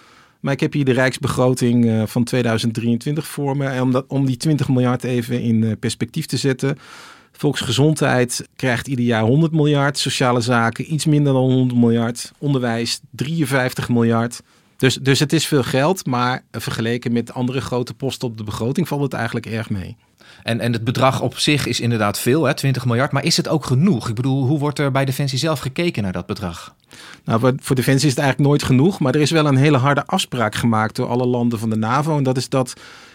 Maar 0.49 0.57
ik 0.57 0.62
heb 0.62 0.73
hier 0.73 0.85
de 0.85 0.93
rijksbegroting 0.93 1.85
uh, 1.85 2.02
van 2.07 2.25
2023 2.25 3.26
voor 3.26 3.57
me. 3.57 3.67
En 3.67 3.83
om, 3.83 3.93
dat, 3.93 4.05
om 4.09 4.26
die 4.26 4.37
20 4.37 4.69
miljard 4.69 5.05
even 5.05 5.40
in 5.40 5.62
uh, 5.62 5.73
perspectief 5.81 6.26
te 6.26 6.37
zetten. 6.37 6.78
Volksgezondheid 7.33 8.49
krijgt 8.57 8.88
ieder 8.88 9.05
jaar 9.05 9.23
100 9.23 9.52
miljard. 9.52 9.99
Sociale 9.99 10.40
zaken 10.40 10.93
iets 10.93 11.05
minder 11.05 11.33
dan 11.33 11.43
100 11.43 11.81
miljard. 11.81 12.33
Onderwijs 12.38 13.00
53 13.11 13.88
miljard. 13.88 14.43
Dus, 14.79 14.95
dus 14.95 15.19
het 15.19 15.33
is 15.33 15.47
veel 15.47 15.63
geld, 15.63 16.07
maar 16.07 16.45
vergeleken 16.51 17.13
met 17.13 17.33
andere 17.33 17.61
grote 17.61 17.95
posten 17.95 18.29
op 18.29 18.37
de 18.37 18.45
begroting 18.45 18.89
valt 18.89 19.03
het 19.03 19.13
eigenlijk 19.13 19.47
erg 19.47 19.71
mee. 19.71 19.97
En, 20.43 20.61
en 20.61 20.73
het 20.73 20.85
bedrag 20.85 21.21
op 21.21 21.39
zich 21.39 21.67
is 21.67 21.81
inderdaad 21.81 22.19
veel, 22.19 22.45
hè, 22.45 22.55
20 22.55 22.85
miljard. 22.85 23.13
Maar 23.13 23.25
is 23.25 23.37
het 23.37 23.49
ook 23.49 23.65
genoeg? 23.65 24.09
Ik 24.09 24.15
bedoel, 24.15 24.47
hoe 24.47 24.59
wordt 24.59 24.79
er 24.79 24.91
bij 24.91 25.05
Defensie 25.05 25.39
zelf 25.39 25.61
gekeken 25.61 26.03
naar 26.03 26.13
dat 26.13 26.27
bedrag? 26.27 26.75
Nou, 27.25 27.55
voor 27.61 27.77
Defensie 27.77 28.07
is 28.09 28.15
het 28.15 28.25
eigenlijk 28.25 28.51
nooit 28.51 28.63
genoeg. 28.63 29.01
Maar 29.01 29.15
er 29.15 29.21
is 29.21 29.31
wel 29.31 29.47
een 29.47 29.57
hele 29.57 29.77
harde 29.77 30.07
afspraak 30.07 30.55
gemaakt 30.55 30.97
door 30.97 31.07
alle 31.07 31.27
landen 31.27 31.59
van 31.59 31.71
de 31.71 31.77
NAVO. 31.77 32.17
En 32.17 32.23
dat 32.23 32.37
is 32.37 32.49
dat 32.49 32.73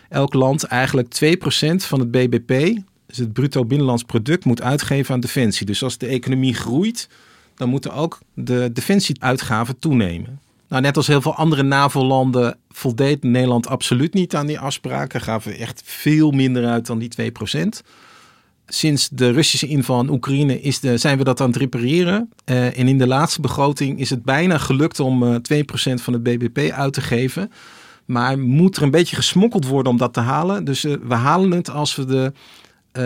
elk 0.10 0.34
land 0.34 0.63
eigenlijk 0.63 1.08
2% 1.25 1.75
van 1.75 2.00
het 2.00 2.12
BBP, 2.12 2.82
dus 3.05 3.17
het 3.17 3.34
bruto 3.34 3.65
binnenlands 3.65 4.03
product, 4.03 4.46
moet 4.46 4.62
uitgeven 4.62 5.13
aan 5.13 5.20
defensie. 5.20 5.65
Dus 5.65 5.84
als 5.84 5.98
de 5.98 6.08
economie 6.08 6.53
groeit, 6.53 7.10
dan 7.55 7.70
moeten 7.70 7.93
ook 7.93 8.20
de 8.34 8.70
defensieuitgaven 8.74 9.79
toenemen. 9.79 10.39
Nou, 10.73 10.85
net 10.85 10.97
als 10.97 11.07
heel 11.07 11.21
veel 11.21 11.35
andere 11.35 11.63
NAVO-landen 11.63 12.57
voldeed 12.69 13.23
Nederland 13.23 13.67
absoluut 13.67 14.13
niet 14.13 14.35
aan 14.35 14.45
die 14.45 14.59
afspraken. 14.59 15.21
Gaven 15.21 15.57
echt 15.57 15.81
veel 15.85 16.31
minder 16.31 16.65
uit 16.65 16.85
dan 16.85 16.99
die 16.99 17.09
2%. 17.21 17.67
Sinds 18.67 19.09
de 19.09 19.31
Russische 19.31 19.67
inval 19.67 20.01
in 20.01 20.09
Oekraïne 20.09 20.61
is 20.61 20.79
de, 20.79 20.97
zijn 20.97 21.17
we 21.17 21.23
dat 21.23 21.41
aan 21.41 21.47
het 21.47 21.55
repareren. 21.55 22.29
Uh, 22.45 22.79
en 22.79 22.87
in 22.87 22.97
de 22.97 23.07
laatste 23.07 23.41
begroting 23.41 23.99
is 23.99 24.09
het 24.09 24.23
bijna 24.23 24.57
gelukt 24.57 24.99
om 24.99 25.23
uh, 25.23 25.35
2% 25.35 25.35
van 25.93 26.13
het 26.13 26.23
BBP 26.23 26.71
uit 26.71 26.93
te 26.93 27.01
geven. 27.01 27.51
Maar 28.05 28.39
moet 28.39 28.77
er 28.77 28.83
een 28.83 28.91
beetje 28.91 29.15
gesmokkeld 29.15 29.67
worden 29.67 29.91
om 29.91 29.97
dat 29.97 30.13
te 30.13 30.19
halen. 30.19 30.65
Dus 30.65 30.85
uh, 30.85 30.95
we 31.03 31.15
halen 31.15 31.51
het 31.51 31.69
als 31.69 31.95
we 31.95 32.05
de 32.05 32.33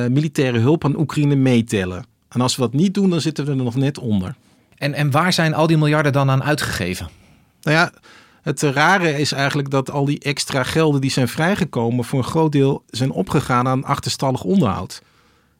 militaire 0.10 0.60
hulp 0.60 0.86
aan 0.86 1.00
Oekraïne 1.00 1.36
meetellen. 1.36 2.06
En 2.30 2.42
als 2.42 2.56
we 2.56 2.62
dat 2.62 2.74
niet 2.74 2.94
doen, 2.94 3.10
dan 3.10 3.22
zitten 3.22 3.46
we 3.46 3.52
er 3.52 3.58
nog 3.58 3.76
net 3.76 3.98
onder. 3.98 4.36
En, 4.78 4.94
en 4.94 5.12
waar 5.12 5.34
zijn 5.34 5.54
al 5.54 5.68
die 5.68 5.78
miljarden 5.78 6.12
dan 6.14 6.30
aan 6.30 6.44
uitgegeven? 6.44 7.26
Nou 7.68 7.80
ja, 7.80 7.92
het 8.42 8.62
rare 8.62 9.20
is 9.20 9.32
eigenlijk 9.32 9.70
dat 9.70 9.92
al 9.92 10.06
die 10.06 10.20
extra 10.20 10.64
gelden 10.64 11.02
die 11.02 11.12
zijn 11.12 11.28
vrijgekomen... 11.28 12.06
voor 12.06 12.20
een 12.20 12.26
groot 12.26 12.52
deel 12.52 12.84
zijn 12.90 13.12
opgegaan 13.12 13.68
aan 13.68 13.84
achterstallig 13.84 14.44
onderhoud. 14.44 15.02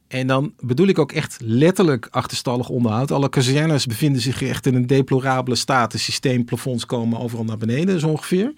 En 0.06 0.26
dan 0.26 0.52
bedoel 0.60 0.86
ik 0.86 0.98
ook 0.98 1.12
echt 1.12 1.36
letterlijk 1.40 2.08
achterstallig 2.10 2.68
onderhoud. 2.68 3.10
Alle 3.10 3.28
kazernes 3.28 3.86
bevinden 3.86 4.22
zich 4.22 4.42
echt 4.42 4.66
in 4.66 4.74
een 4.74 4.86
deplorabele 4.86 5.56
staat. 5.56 5.92
De 5.92 5.98
systeemplafonds 5.98 6.86
komen 6.86 7.20
overal 7.20 7.44
naar 7.44 7.58
beneden, 7.58 8.00
zo 8.00 8.08
ongeveer. 8.08 8.52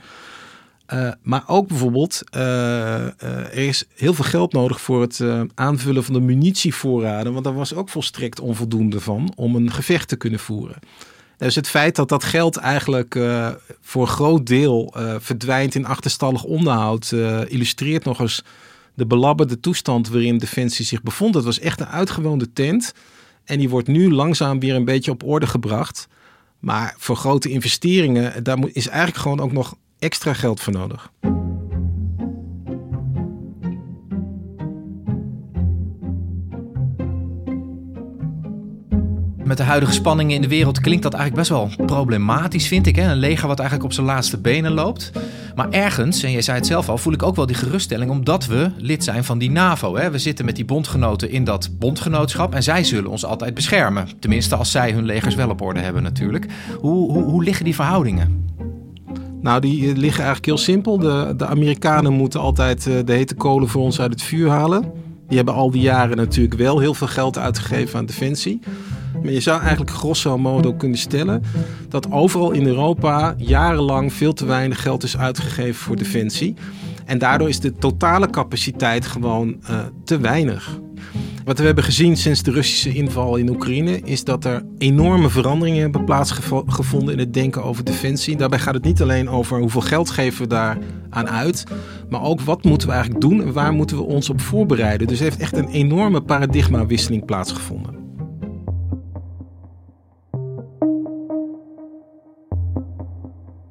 Uh, 0.95 1.13
maar 1.23 1.43
ook 1.47 1.69
bijvoorbeeld, 1.69 2.23
uh, 2.37 2.41
uh, 2.43 3.09
er 3.23 3.59
is 3.69 3.85
heel 3.95 4.15
veel 4.15 4.25
geld 4.25 4.53
nodig 4.53 4.81
voor 4.81 5.01
het 5.01 5.23
aanvullen 5.55 6.05
van 6.05 6.15
de 6.15 6.21
munitievoorraden. 6.21 7.33
Want 7.33 7.45
daar 7.45 7.55
was 7.55 7.75
ook 7.75 7.89
volstrekt 7.89 8.41
onvoldoende 8.41 9.01
van 9.01 9.33
om 9.37 9.55
een 9.55 9.73
gevecht 9.73 10.09
te 10.09 10.17
kunnen 10.17 10.41
voeren. 10.41 10.77
Dus 11.41 11.55
het 11.55 11.69
feit 11.69 11.97
dat 11.97 12.09
dat 12.09 12.25
geld 12.25 12.57
eigenlijk 12.57 13.19
voor 13.81 14.03
een 14.03 14.09
groot 14.09 14.47
deel 14.47 14.95
verdwijnt 15.19 15.75
in 15.75 15.87
achterstallig 15.87 16.45
onderhoud, 16.45 17.13
illustreert 17.49 18.05
nog 18.05 18.21
eens 18.21 18.45
de 18.95 19.07
belabberde 19.07 19.61
toestand 19.61 20.09
waarin 20.09 20.39
Defensie 20.39 20.85
zich 20.85 21.03
bevond. 21.03 21.35
Het 21.35 21.45
was 21.45 21.59
echt 21.59 21.81
een 21.81 21.87
uitgewoonde 21.87 22.53
tent. 22.53 22.93
En 23.45 23.59
die 23.59 23.69
wordt 23.69 23.89
nu 23.89 24.13
langzaam 24.13 24.61
weer 24.61 24.75
een 24.75 24.85
beetje 24.85 25.11
op 25.11 25.25
orde 25.25 25.47
gebracht. 25.47 26.09
Maar 26.59 26.95
voor 26.99 27.17
grote 27.17 27.49
investeringen, 27.49 28.45
daar 28.45 28.59
is 28.73 28.89
eigenlijk 28.89 29.19
gewoon 29.19 29.41
ook 29.41 29.53
nog 29.53 29.77
extra 29.99 30.33
geld 30.33 30.61
voor 30.61 30.73
nodig. 30.73 31.11
Met 39.51 39.59
de 39.59 39.65
huidige 39.65 39.93
spanningen 39.93 40.35
in 40.35 40.41
de 40.41 40.49
wereld 40.49 40.81
klinkt 40.81 41.03
dat 41.03 41.15
eigenlijk 41.15 41.49
best 41.49 41.61
wel 41.61 41.87
problematisch, 41.87 42.69
vind 42.69 42.87
ik. 42.87 42.97
Hè? 42.97 43.11
Een 43.11 43.17
leger 43.17 43.49
wat 43.49 43.59
eigenlijk 43.59 43.89
op 43.89 43.95
zijn 43.95 44.07
laatste 44.07 44.39
benen 44.39 44.73
loopt. 44.73 45.13
Maar 45.55 45.71
ergens, 45.71 46.23
en 46.23 46.31
jij 46.31 46.43
zei 46.43 46.57
het 46.57 46.67
zelf 46.67 46.89
al, 46.89 46.99
voel 46.99 47.13
ik 47.13 47.23
ook 47.23 47.37
wel 47.37 47.47
die 47.47 47.57
geruststelling 47.57 48.11
omdat 48.11 48.47
we 48.47 48.71
lid 48.77 49.05
zijn 49.05 49.25
van 49.25 49.39
die 49.39 49.51
NAVO. 49.51 49.97
Hè? 49.97 50.11
We 50.11 50.19
zitten 50.19 50.45
met 50.45 50.57
die 50.57 50.65
bondgenoten 50.65 51.31
in 51.31 51.45
dat 51.45 51.71
bondgenootschap 51.79 52.55
en 52.55 52.63
zij 52.63 52.85
zullen 52.85 53.11
ons 53.11 53.25
altijd 53.25 53.55
beschermen. 53.55 54.09
Tenminste, 54.21 54.57
als 54.57 54.71
zij 54.71 54.93
hun 54.93 55.05
legers 55.05 55.35
wel 55.35 55.51
op 55.51 55.61
orde 55.61 55.81
hebben 55.81 56.03
natuurlijk. 56.03 56.47
Hoe, 56.81 57.13
hoe, 57.13 57.23
hoe 57.23 57.45
liggen 57.45 57.65
die 57.65 57.75
verhoudingen? 57.75 58.47
Nou, 59.41 59.61
die 59.61 59.97
liggen 59.97 60.25
eigenlijk 60.25 60.47
heel 60.47 60.59
simpel. 60.59 60.99
De, 60.99 61.35
de 61.37 61.47
Amerikanen 61.47 62.13
moeten 62.13 62.41
altijd 62.41 62.87
eh, 62.87 62.95
de 63.05 63.13
hete 63.13 63.35
kolen 63.35 63.69
voor 63.69 63.83
ons 63.83 64.01
uit 64.01 64.11
het 64.11 64.23
vuur 64.23 64.49
halen. 64.49 64.93
Die 65.29 65.37
hebben 65.37 65.55
al 65.55 65.71
die 65.71 65.83
jaren 65.83 66.17
natuurlijk 66.17 66.55
wel 66.55 66.79
heel 66.79 66.95
veel 66.95 67.07
geld 67.07 67.39
uitgegeven 67.39 67.99
aan 67.99 68.07
defensie. 68.07 68.61
Maar 69.23 69.33
je 69.33 69.41
zou 69.41 69.61
eigenlijk 69.61 69.91
grosso 69.91 70.39
modo 70.39 70.75
kunnen 70.75 70.99
stellen 70.99 71.43
dat 71.89 72.11
overal 72.11 72.51
in 72.51 72.67
Europa 72.67 73.35
jarenlang 73.37 74.13
veel 74.13 74.33
te 74.33 74.45
weinig 74.45 74.83
geld 74.83 75.03
is 75.03 75.17
uitgegeven 75.17 75.75
voor 75.75 75.97
defensie. 75.97 76.55
En 77.05 77.19
daardoor 77.19 77.49
is 77.49 77.61
de 77.61 77.73
totale 77.73 78.31
capaciteit 78.31 79.07
gewoon 79.07 79.57
uh, 79.71 79.79
te 80.05 80.19
weinig. 80.19 80.81
Wat 81.45 81.59
we 81.59 81.65
hebben 81.65 81.85
gezien 81.85 82.17
sinds 82.17 82.43
de 82.43 82.51
Russische 82.51 82.95
inval 82.95 83.37
in 83.37 83.49
Oekraïne 83.49 84.01
is 84.01 84.25
dat 84.25 84.45
er 84.45 84.65
enorme 84.79 85.29
veranderingen 85.29 85.81
hebben 85.81 86.05
plaatsgevonden 86.05 87.13
in 87.13 87.19
het 87.19 87.35
denken 87.35 87.65
over 87.65 87.85
defensie. 87.85 88.37
Daarbij 88.37 88.59
gaat 88.59 88.75
het 88.75 88.85
niet 88.85 89.03
alleen 89.03 89.29
over 89.29 89.59
hoeveel 89.59 89.81
geld 89.81 90.11
geven 90.11 90.43
we 90.43 90.49
daar 90.49 90.79
aan 91.11 91.29
uit, 91.29 91.65
maar 92.11 92.23
ook 92.23 92.41
wat 92.41 92.65
moeten 92.65 92.89
we 92.89 92.95
eigenlijk 92.95 93.23
doen 93.23 93.43
en 93.43 93.53
waar 93.53 93.73
moeten 93.73 93.97
we 93.97 94.03
ons 94.03 94.31
op 94.31 94.41
voorbereiden. 94.41 95.07
Dus 95.07 95.19
er 95.19 95.25
heeft 95.25 95.41
echt 95.41 95.57
een 95.57 95.69
enorme 95.69 96.21
paradigmawisseling 96.21 97.25
plaatsgevonden. 97.25 98.00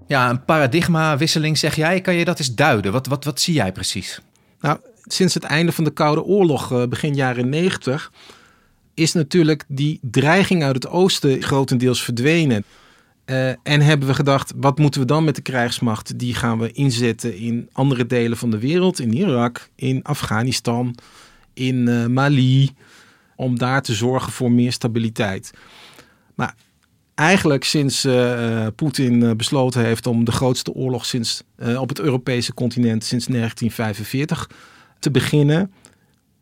Ja, 0.09 0.29
een 0.29 0.45
paradigmawisseling 0.45 1.57
zeg 1.57 1.75
jij. 1.75 2.01
Kan 2.01 2.13
je 2.15 2.25
dat 2.25 2.39
eens 2.39 2.55
duiden? 2.55 2.91
Wat, 2.91 3.07
wat, 3.07 3.23
wat 3.23 3.39
zie 3.39 3.53
jij 3.53 3.71
precies? 3.71 4.21
Nou, 4.59 4.79
sinds 5.03 5.33
het 5.33 5.43
einde 5.43 5.71
van 5.71 5.83
de 5.83 5.91
Koude 5.91 6.23
Oorlog, 6.23 6.71
eh, 6.71 6.87
begin 6.87 7.15
jaren 7.15 7.49
90, 7.49 8.11
is 8.93 9.13
natuurlijk 9.13 9.63
die 9.67 9.99
dreiging 10.01 10.63
uit 10.63 10.75
het 10.75 10.87
oosten 10.87 11.41
grotendeels 11.41 12.03
verdwenen. 12.03 12.63
Uh, 13.25 13.49
en 13.49 13.81
hebben 13.81 14.07
we 14.07 14.13
gedacht, 14.13 14.53
wat 14.55 14.77
moeten 14.77 15.01
we 15.01 15.07
dan 15.07 15.23
met 15.23 15.35
de 15.35 15.41
krijgsmacht? 15.41 16.19
Die 16.19 16.33
gaan 16.33 16.59
we 16.59 16.71
inzetten 16.71 17.37
in 17.37 17.69
andere 17.71 18.05
delen 18.05 18.37
van 18.37 18.51
de 18.51 18.59
wereld, 18.59 18.99
in 18.99 19.13
Irak, 19.13 19.69
in 19.75 20.03
Afghanistan, 20.03 20.95
in 21.53 21.87
uh, 21.87 22.05
Mali, 22.05 22.71
om 23.35 23.57
daar 23.57 23.81
te 23.81 23.93
zorgen 23.93 24.31
voor 24.31 24.51
meer 24.51 24.71
stabiliteit. 24.71 25.51
Maar 26.35 26.55
eigenlijk 27.19 27.63
sinds 27.63 28.05
uh, 28.05 28.67
Poetin 28.75 29.37
besloten 29.37 29.83
heeft 29.83 30.07
om 30.07 30.23
de 30.23 30.31
grootste 30.31 30.73
oorlog 30.73 31.05
sinds, 31.05 31.43
op 31.77 31.89
het 31.89 31.99
Europese 31.99 32.53
continent 32.53 33.03
sinds 33.03 33.25
1945 33.25 34.49
te 34.99 35.11
beginnen, 35.11 35.71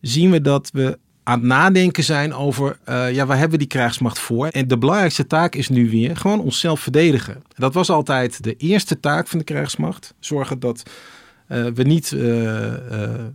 zien 0.02 0.32
we 0.32 0.42
dat 0.42 0.70
we 0.74 1.00
aan 1.24 1.40
het 1.40 1.48
nadenken 1.48 2.04
zijn 2.04 2.34
over, 2.34 2.80
ja, 2.86 3.26
waar 3.26 3.38
hebben 3.38 3.52
we 3.52 3.58
die 3.58 3.68
krijgsmacht 3.68 4.20
voor? 4.20 4.48
En 4.48 4.68
de 4.68 4.78
belangrijkste 4.78 5.28
taak 5.28 5.56
is 5.56 5.70
nu 5.70 5.90
weer 5.90 6.18
gewoon 6.18 6.40
onszelf 6.40 6.80
verdedigen. 6.80 7.44
Dat 7.56 7.74
was 7.74 7.90
altijd 7.90 8.44
de 8.44 8.56
eerste 8.56 9.00
taak 9.00 9.28
van 9.28 9.40
de 9.40 9.46
krijgsmacht. 9.46 10.14
Zorgen 10.20 10.60
dat 10.60 10.84
we 11.48 11.84
niet 11.84 12.12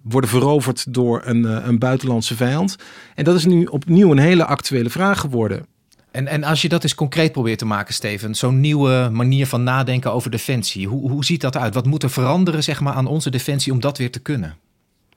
worden 0.02 0.30
veroverd 0.30 0.94
door 0.94 1.22
een, 1.24 1.44
een 1.68 1.78
buitenlandse 1.78 2.36
vijand. 2.36 2.76
En 3.14 3.24
dat 3.24 3.36
is 3.36 3.44
nu 3.44 3.64
opnieuw 3.64 4.10
een 4.10 4.18
hele 4.18 4.44
actuele 4.44 4.90
vraag 4.90 5.20
geworden. 5.20 5.66
En, 6.12 6.26
en 6.26 6.44
als 6.44 6.62
je 6.62 6.68
dat 6.68 6.82
eens 6.82 6.94
concreet 6.94 7.32
probeert 7.32 7.58
te 7.58 7.64
maken, 7.64 7.94
Steven, 7.94 8.34
zo'n 8.34 8.60
nieuwe 8.60 9.08
manier 9.12 9.46
van 9.46 9.62
nadenken 9.62 10.12
over 10.12 10.30
defensie, 10.30 10.88
hoe, 10.88 11.10
hoe 11.10 11.24
ziet 11.24 11.40
dat 11.40 11.56
uit? 11.56 11.74
Wat 11.74 11.86
moet 11.86 12.02
er 12.02 12.10
veranderen 12.10 12.62
zeg 12.62 12.80
maar, 12.80 12.94
aan 12.94 13.06
onze 13.06 13.30
defensie 13.30 13.72
om 13.72 13.80
dat 13.80 13.98
weer 13.98 14.10
te 14.10 14.20
kunnen? 14.20 14.56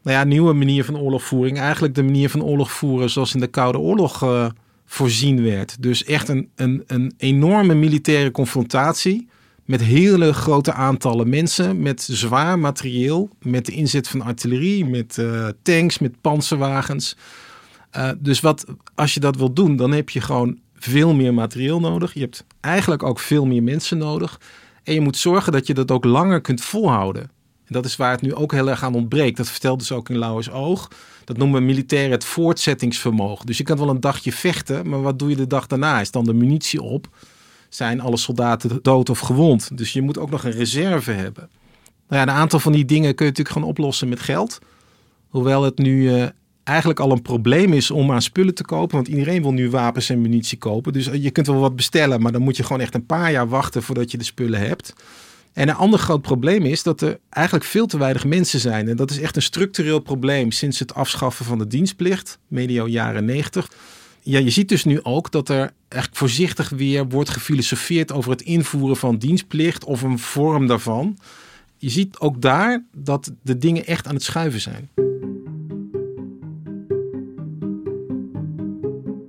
nou 0.05 0.17
ja, 0.17 0.23
nieuwe 0.23 0.53
manier 0.53 0.85
van 0.85 0.97
oorlogvoering. 0.97 1.59
Eigenlijk 1.59 1.95
de 1.95 2.03
manier 2.03 2.29
van 2.29 2.43
oorlog 2.43 2.71
voeren 2.71 3.09
zoals 3.09 3.33
in 3.33 3.39
de 3.39 3.47
Koude 3.47 3.79
Oorlog 3.79 4.23
uh, 4.23 4.45
voorzien 4.85 5.43
werd. 5.43 5.81
Dus 5.81 6.03
echt 6.03 6.27
een, 6.27 6.49
een, 6.55 6.83
een 6.87 7.13
enorme 7.17 7.73
militaire 7.73 8.31
confrontatie. 8.31 9.27
Met 9.65 9.81
hele 9.81 10.33
grote 10.33 10.73
aantallen 10.73 11.29
mensen, 11.29 11.81
met 11.81 12.07
zwaar 12.11 12.59
materieel, 12.59 13.29
met 13.41 13.65
de 13.65 13.71
inzet 13.71 14.07
van 14.07 14.21
artillerie, 14.21 14.85
met 14.85 15.17
uh, 15.17 15.47
tanks, 15.61 15.99
met 15.99 16.21
panzerwagens. 16.21 17.17
Uh, 17.97 18.09
dus 18.19 18.39
wat, 18.39 18.65
als 18.95 19.13
je 19.13 19.19
dat 19.19 19.35
wilt 19.35 19.55
doen, 19.55 19.75
dan 19.75 19.91
heb 19.91 20.09
je 20.09 20.21
gewoon 20.21 20.59
veel 20.75 21.13
meer 21.13 21.33
materieel 21.33 21.79
nodig. 21.79 22.13
Je 22.13 22.19
hebt 22.19 22.45
eigenlijk 22.59 23.03
ook 23.03 23.19
veel 23.19 23.45
meer 23.45 23.63
mensen 23.63 23.97
nodig. 23.97 24.39
En 24.83 24.93
je 24.93 25.01
moet 25.01 25.17
zorgen 25.17 25.51
dat 25.51 25.67
je 25.67 25.73
dat 25.73 25.91
ook 25.91 26.05
langer 26.05 26.41
kunt 26.41 26.61
volhouden. 26.61 27.21
En 27.65 27.73
dat 27.73 27.85
is 27.85 27.95
waar 27.95 28.11
het 28.11 28.21
nu 28.21 28.33
ook 28.33 28.51
heel 28.51 28.69
erg 28.69 28.83
aan 28.83 28.95
ontbreekt. 28.95 29.37
Dat 29.37 29.49
vertelde 29.49 29.83
ze 29.83 29.93
ook 29.93 30.09
in 30.09 30.17
Lauwers 30.17 30.51
Oog. 30.51 30.91
Dat 31.23 31.37
noemen 31.37 31.65
militairen 31.65 32.11
het 32.11 32.25
voortzettingsvermogen. 32.25 33.45
Dus 33.45 33.57
je 33.57 33.63
kan 33.63 33.77
wel 33.77 33.89
een 33.89 33.99
dagje 33.99 34.31
vechten, 34.31 34.89
maar 34.89 35.01
wat 35.01 35.19
doe 35.19 35.29
je 35.29 35.35
de 35.35 35.47
dag 35.47 35.67
daarna? 35.67 35.99
Is 35.99 36.11
dan 36.11 36.25
de 36.25 36.33
munitie 36.33 36.81
op? 36.81 37.07
Zijn 37.69 38.01
alle 38.01 38.17
soldaten 38.17 38.79
dood 38.81 39.09
of 39.09 39.19
gewond? 39.19 39.77
Dus 39.77 39.93
je 39.93 40.01
moet 40.01 40.17
ook 40.17 40.29
nog 40.29 40.43
een 40.43 40.51
reserve 40.51 41.11
hebben. 41.11 41.49
Nou 42.07 42.21
ja, 42.21 42.21
een 42.21 42.39
aantal 42.39 42.59
van 42.59 42.71
die 42.71 42.85
dingen 42.85 43.15
kun 43.15 43.25
je 43.25 43.31
natuurlijk 43.31 43.55
gewoon 43.55 43.69
oplossen 43.69 44.09
met 44.09 44.19
geld. 44.19 44.59
Hoewel 45.27 45.63
het 45.63 45.77
nu 45.77 46.01
uh, 46.01 46.25
eigenlijk 46.65 46.99
al 46.99 47.11
een 47.11 47.21
probleem 47.21 47.73
is 47.73 47.91
om 47.91 48.11
aan 48.11 48.21
spullen 48.21 48.55
te 48.55 48.63
kopen. 48.63 48.95
Want 48.95 49.07
iedereen 49.07 49.41
wil 49.41 49.51
nu 49.51 49.69
wapens 49.69 50.09
en 50.09 50.21
munitie 50.21 50.57
kopen. 50.57 50.93
Dus 50.93 51.05
je 51.05 51.31
kunt 51.31 51.47
wel 51.47 51.59
wat 51.59 51.75
bestellen, 51.75 52.21
maar 52.21 52.31
dan 52.31 52.41
moet 52.41 52.57
je 52.57 52.63
gewoon 52.63 52.81
echt 52.81 52.95
een 52.95 53.05
paar 53.05 53.31
jaar 53.31 53.47
wachten 53.47 53.83
voordat 53.83 54.11
je 54.11 54.17
de 54.17 54.23
spullen 54.23 54.59
hebt. 54.59 54.93
En 55.53 55.69
een 55.69 55.75
ander 55.75 55.99
groot 55.99 56.21
probleem 56.21 56.65
is 56.65 56.83
dat 56.83 57.01
er 57.01 57.19
eigenlijk 57.29 57.65
veel 57.65 57.85
te 57.85 57.97
weinig 57.97 58.25
mensen 58.25 58.59
zijn. 58.59 58.89
En 58.89 58.95
dat 58.95 59.11
is 59.11 59.19
echt 59.19 59.35
een 59.35 59.41
structureel 59.41 59.99
probleem 59.99 60.51
sinds 60.51 60.79
het 60.79 60.93
afschaffen 60.93 61.45
van 61.45 61.57
de 61.57 61.67
dienstplicht, 61.67 62.39
medio 62.47 62.87
jaren 62.87 63.25
90. 63.25 63.71
Ja, 64.21 64.39
je 64.39 64.49
ziet 64.49 64.69
dus 64.69 64.83
nu 64.83 64.99
ook 65.03 65.31
dat 65.31 65.49
er 65.49 65.71
echt 65.87 66.17
voorzichtig 66.17 66.69
weer 66.69 67.07
wordt 67.07 67.29
gefilosofeerd 67.29 68.11
over 68.11 68.31
het 68.31 68.41
invoeren 68.41 68.97
van 68.97 69.17
dienstplicht 69.17 69.83
of 69.83 70.01
een 70.01 70.19
vorm 70.19 70.67
daarvan. 70.67 71.17
Je 71.77 71.89
ziet 71.89 72.19
ook 72.19 72.41
daar 72.41 72.83
dat 72.93 73.31
de 73.41 73.57
dingen 73.57 73.85
echt 73.85 74.07
aan 74.07 74.15
het 74.15 74.23
schuiven 74.23 74.61
zijn. 74.61 74.89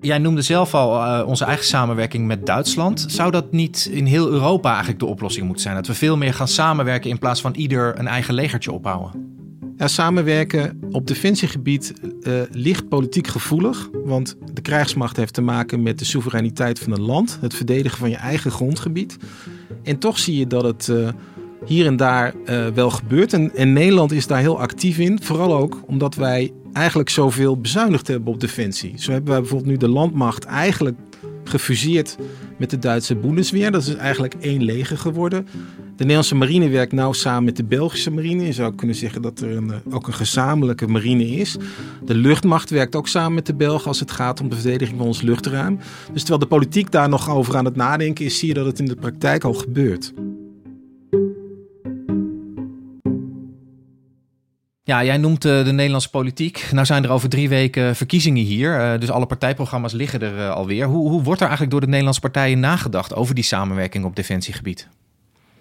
Jij 0.06 0.18
noemde 0.18 0.42
zelf 0.42 0.75
al 0.75 0.94
uh, 0.94 1.26
onze 1.26 1.44
eigen 1.44 1.64
samenwerking 1.64 2.26
met 2.26 2.46
Duitsland. 2.46 3.04
Zou 3.08 3.30
dat 3.30 3.52
niet 3.52 3.88
in 3.92 4.04
heel 4.04 4.30
Europa 4.30 4.68
eigenlijk 4.68 4.98
de 4.98 5.06
oplossing 5.06 5.46
moeten 5.46 5.62
zijn? 5.62 5.75
Dat 5.75 5.86
we 5.86 5.94
veel 5.94 6.16
meer 6.16 6.34
gaan 6.34 6.48
samenwerken 6.48 7.10
in 7.10 7.18
plaats 7.18 7.40
van 7.40 7.54
ieder 7.54 7.98
een 7.98 8.06
eigen 8.06 8.34
legertje 8.34 8.72
opbouwen? 8.72 9.10
Ja, 9.76 9.88
samenwerken 9.88 10.80
op 10.90 11.06
defensiegebied 11.06 11.92
uh, 12.22 12.40
ligt 12.50 12.88
politiek 12.88 13.26
gevoelig. 13.26 13.88
Want 14.04 14.36
de 14.52 14.60
krijgsmacht 14.60 15.16
heeft 15.16 15.34
te 15.34 15.42
maken 15.42 15.82
met 15.82 15.98
de 15.98 16.04
soevereiniteit 16.04 16.78
van 16.78 16.92
een 16.92 17.02
land. 17.02 17.38
Het 17.40 17.54
verdedigen 17.54 17.98
van 17.98 18.10
je 18.10 18.16
eigen 18.16 18.50
grondgebied. 18.50 19.16
En 19.82 19.98
toch 19.98 20.18
zie 20.18 20.38
je 20.38 20.46
dat 20.46 20.62
het 20.62 20.88
uh, 20.88 21.08
hier 21.64 21.86
en 21.86 21.96
daar 21.96 22.34
wel 22.75 22.90
gebeurt. 22.90 23.32
En, 23.32 23.54
en 23.54 23.72
Nederland 23.72 24.12
is 24.12 24.26
daar 24.26 24.40
heel 24.40 24.60
actief 24.60 24.98
in. 24.98 25.22
Vooral 25.22 25.56
ook 25.56 25.82
omdat 25.86 26.14
wij 26.14 26.52
eigenlijk 26.76 27.09
zoveel 27.09 27.61
bezuinigd 27.61 28.06
hebben 28.06 28.33
op 28.33 28.40
defensie. 28.40 28.92
Zo 28.97 29.12
hebben 29.12 29.30
wij 29.30 29.40
bijvoorbeeld 29.40 29.71
nu 29.71 29.76
de 29.76 29.88
landmacht 29.88 30.45
eigenlijk 30.45 30.99
gefuseerd 31.45 32.16
met 32.56 32.71
de 32.71 32.78
Duitse 32.78 33.16
Bundeswehr. 33.16 33.71
Dat 33.71 33.83
is 33.83 33.95
eigenlijk 33.95 34.35
één 34.40 34.62
leger 34.64 34.99
geworden. 34.99 35.47
De 35.75 36.02
Nederlandse 36.02 36.35
marine 36.35 36.68
werkt 36.68 36.92
nauw 36.92 37.12
samen 37.12 37.45
met 37.45 37.56
de 37.56 37.64
Belgische 37.64 38.11
marine. 38.11 38.47
Je 38.47 38.52
zou 38.52 38.75
kunnen 38.75 38.97
zeggen 38.97 39.23
dat 39.23 39.40
er 39.40 39.56
een, 39.56 39.71
eh, 39.71 39.95
ook 39.95 40.06
een 40.06 40.14
gezamenlijke 40.14 40.87
marine 40.87 41.26
is. 41.26 41.56
De 42.04 42.14
luchtmacht 42.14 42.71
werkt 42.71 42.97
ook 42.97 43.09
samen 43.09 43.35
met 43.35 43.47
de 43.47 43.54
Belgen 43.54 43.87
als 43.87 44.00
het 44.00 44.11
gaat 44.11 44.40
om 44.40 44.49
de 44.49 44.56
verdediging 44.56 44.99
van 44.99 45.06
ons 45.06 45.23
luchtruim. 45.23 45.78
Dus 46.12 46.21
terwijl 46.21 46.38
de 46.40 46.47
politiek 46.47 46.90
daar 46.90 47.09
nog 47.09 47.30
over 47.30 47.56
aan 47.56 47.64
het 47.64 47.76
nadenken 47.76 48.25
is, 48.25 48.38
zie 48.38 48.49
je 48.49 48.54
dat 48.54 48.66
het 48.66 48.78
in 48.78 48.87
de 48.87 48.97
praktijk 48.97 49.45
al 49.45 49.54
gebeurt. 49.54 50.12
Ja, 54.87 55.05
jij 55.05 55.16
noemt 55.16 55.45
uh, 55.45 55.64
de 55.64 55.73
Nederlandse 55.73 56.11
politiek. 56.11 56.69
Nou 56.73 56.87
zijn 56.87 57.05
er 57.05 57.11
over 57.11 57.28
drie 57.28 57.49
weken 57.49 57.97
verkiezingen 57.97 58.45
hier. 58.45 58.81
Uh, 58.81 59.00
dus 59.00 59.11
alle 59.11 59.26
partijprogramma's 59.26 59.93
liggen 59.93 60.21
er 60.21 60.50
alweer. 60.50 60.87
Hoe, 60.87 61.11
hoe 61.11 61.23
wordt 61.23 61.40
er 61.40 61.47
eigenlijk 61.47 61.71
door 61.71 61.81
de 61.81 61.87
Nederlandse 61.87 62.21
partijen 62.21 62.61
nagedacht 62.61 63.14
over 63.14 63.35
die 63.35 63.45
samenwerking 63.45 64.05
op 64.05 64.16
defensiegebied? 64.16 64.88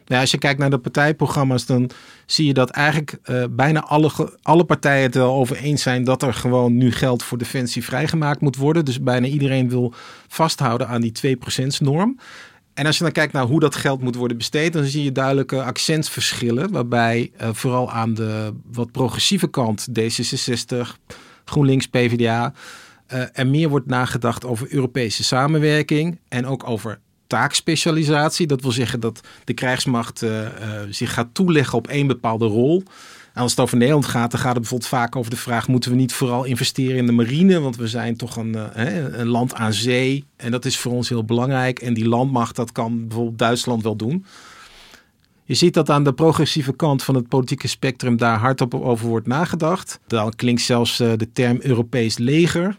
Nou, 0.05 0.21
als 0.21 0.31
je 0.31 0.37
kijkt 0.37 0.59
naar 0.59 0.69
de 0.69 0.77
partijprogramma's, 0.77 1.65
dan 1.65 1.89
zie 2.25 2.45
je 2.45 2.53
dat 2.53 2.69
eigenlijk 2.69 3.19
bijna 3.49 3.83
alle, 3.83 4.11
alle 4.41 4.63
partijen 4.63 5.03
het 5.03 5.15
wel 5.15 5.33
over 5.33 5.57
eens 5.57 5.81
zijn 5.81 6.03
dat 6.03 6.23
er 6.23 6.33
gewoon 6.33 6.77
nu 6.77 6.91
geld 6.91 7.23
voor 7.23 7.37
defensie 7.37 7.83
vrijgemaakt 7.83 8.41
moet 8.41 8.55
worden. 8.55 8.85
Dus 8.85 9.01
bijna 9.01 9.27
iedereen 9.27 9.69
wil 9.69 9.93
vasthouden 10.27 10.87
aan 10.87 11.01
die 11.01 11.37
2% 11.61 11.67
norm. 11.79 12.19
En 12.75 12.85
als 12.85 12.97
je 12.97 13.03
dan 13.03 13.11
kijkt 13.11 13.33
naar 13.33 13.43
hoe 13.43 13.59
dat 13.59 13.75
geld 13.75 14.01
moet 14.01 14.15
worden 14.15 14.37
besteed, 14.37 14.73
dan 14.73 14.83
zie 14.83 15.03
je 15.03 15.11
duidelijke 15.11 15.63
accentverschillen. 15.63 16.71
Waarbij 16.71 17.31
uh, 17.41 17.49
vooral 17.53 17.91
aan 17.91 18.13
de 18.13 18.53
wat 18.71 18.91
progressieve 18.91 19.47
kant, 19.47 19.87
D66, 19.99 20.77
GroenLinks, 21.45 21.87
PvdA, 21.87 22.53
uh, 23.13 23.23
er 23.33 23.47
meer 23.47 23.69
wordt 23.69 23.87
nagedacht 23.87 24.45
over 24.45 24.73
Europese 24.73 25.23
samenwerking 25.23 26.19
en 26.27 26.45
ook 26.45 26.69
over 26.69 26.99
taakspecialisatie. 27.27 28.47
Dat 28.47 28.61
wil 28.61 28.71
zeggen 28.71 28.99
dat 28.99 29.21
de 29.43 29.53
krijgsmacht 29.53 30.21
uh, 30.21 30.47
zich 30.89 31.13
gaat 31.13 31.33
toeleggen 31.33 31.77
op 31.77 31.87
één 31.87 32.07
bepaalde 32.07 32.45
rol. 32.45 32.83
En 33.35 33.41
als 33.41 33.51
het 33.51 33.59
over 33.59 33.77
Nederland 33.77 34.05
gaat, 34.05 34.31
dan 34.31 34.39
gaat 34.39 34.51
het 34.51 34.59
bijvoorbeeld 34.59 34.89
vaak 34.89 35.15
over 35.15 35.31
de 35.31 35.37
vraag: 35.37 35.67
moeten 35.67 35.91
we 35.91 35.97
niet 35.97 36.13
vooral 36.13 36.43
investeren 36.43 36.97
in 36.97 37.05
de 37.05 37.11
marine? 37.11 37.59
Want 37.59 37.75
we 37.75 37.87
zijn 37.87 38.17
toch 38.17 38.35
een, 38.35 38.55
uh, 38.77 39.17
een 39.19 39.27
land 39.27 39.53
aan 39.53 39.73
zee. 39.73 40.25
En 40.35 40.51
dat 40.51 40.65
is 40.65 40.77
voor 40.77 40.91
ons 40.91 41.09
heel 41.09 41.23
belangrijk. 41.23 41.79
En 41.79 41.93
die 41.93 42.07
landmacht, 42.07 42.55
dat 42.55 42.71
kan 42.71 43.07
bijvoorbeeld 43.07 43.37
Duitsland 43.37 43.83
wel 43.83 43.95
doen. 43.95 44.25
Je 45.43 45.53
ziet 45.53 45.73
dat 45.73 45.89
aan 45.89 46.03
de 46.03 46.13
progressieve 46.13 46.75
kant 46.75 47.03
van 47.03 47.15
het 47.15 47.27
politieke 47.27 47.67
spectrum 47.67 48.17
daar 48.17 48.39
hardop 48.39 48.73
over 48.73 49.07
wordt 49.07 49.27
nagedacht. 49.27 49.99
Dan 50.07 50.35
klinkt 50.35 50.61
zelfs 50.61 50.99
uh, 50.99 51.11
de 51.17 51.31
term 51.31 51.59
Europees 51.61 52.17
leger. 52.17 52.77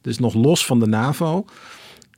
Dus 0.00 0.18
nog 0.18 0.34
los 0.34 0.66
van 0.66 0.80
de 0.80 0.86
NAVO. 0.86 1.44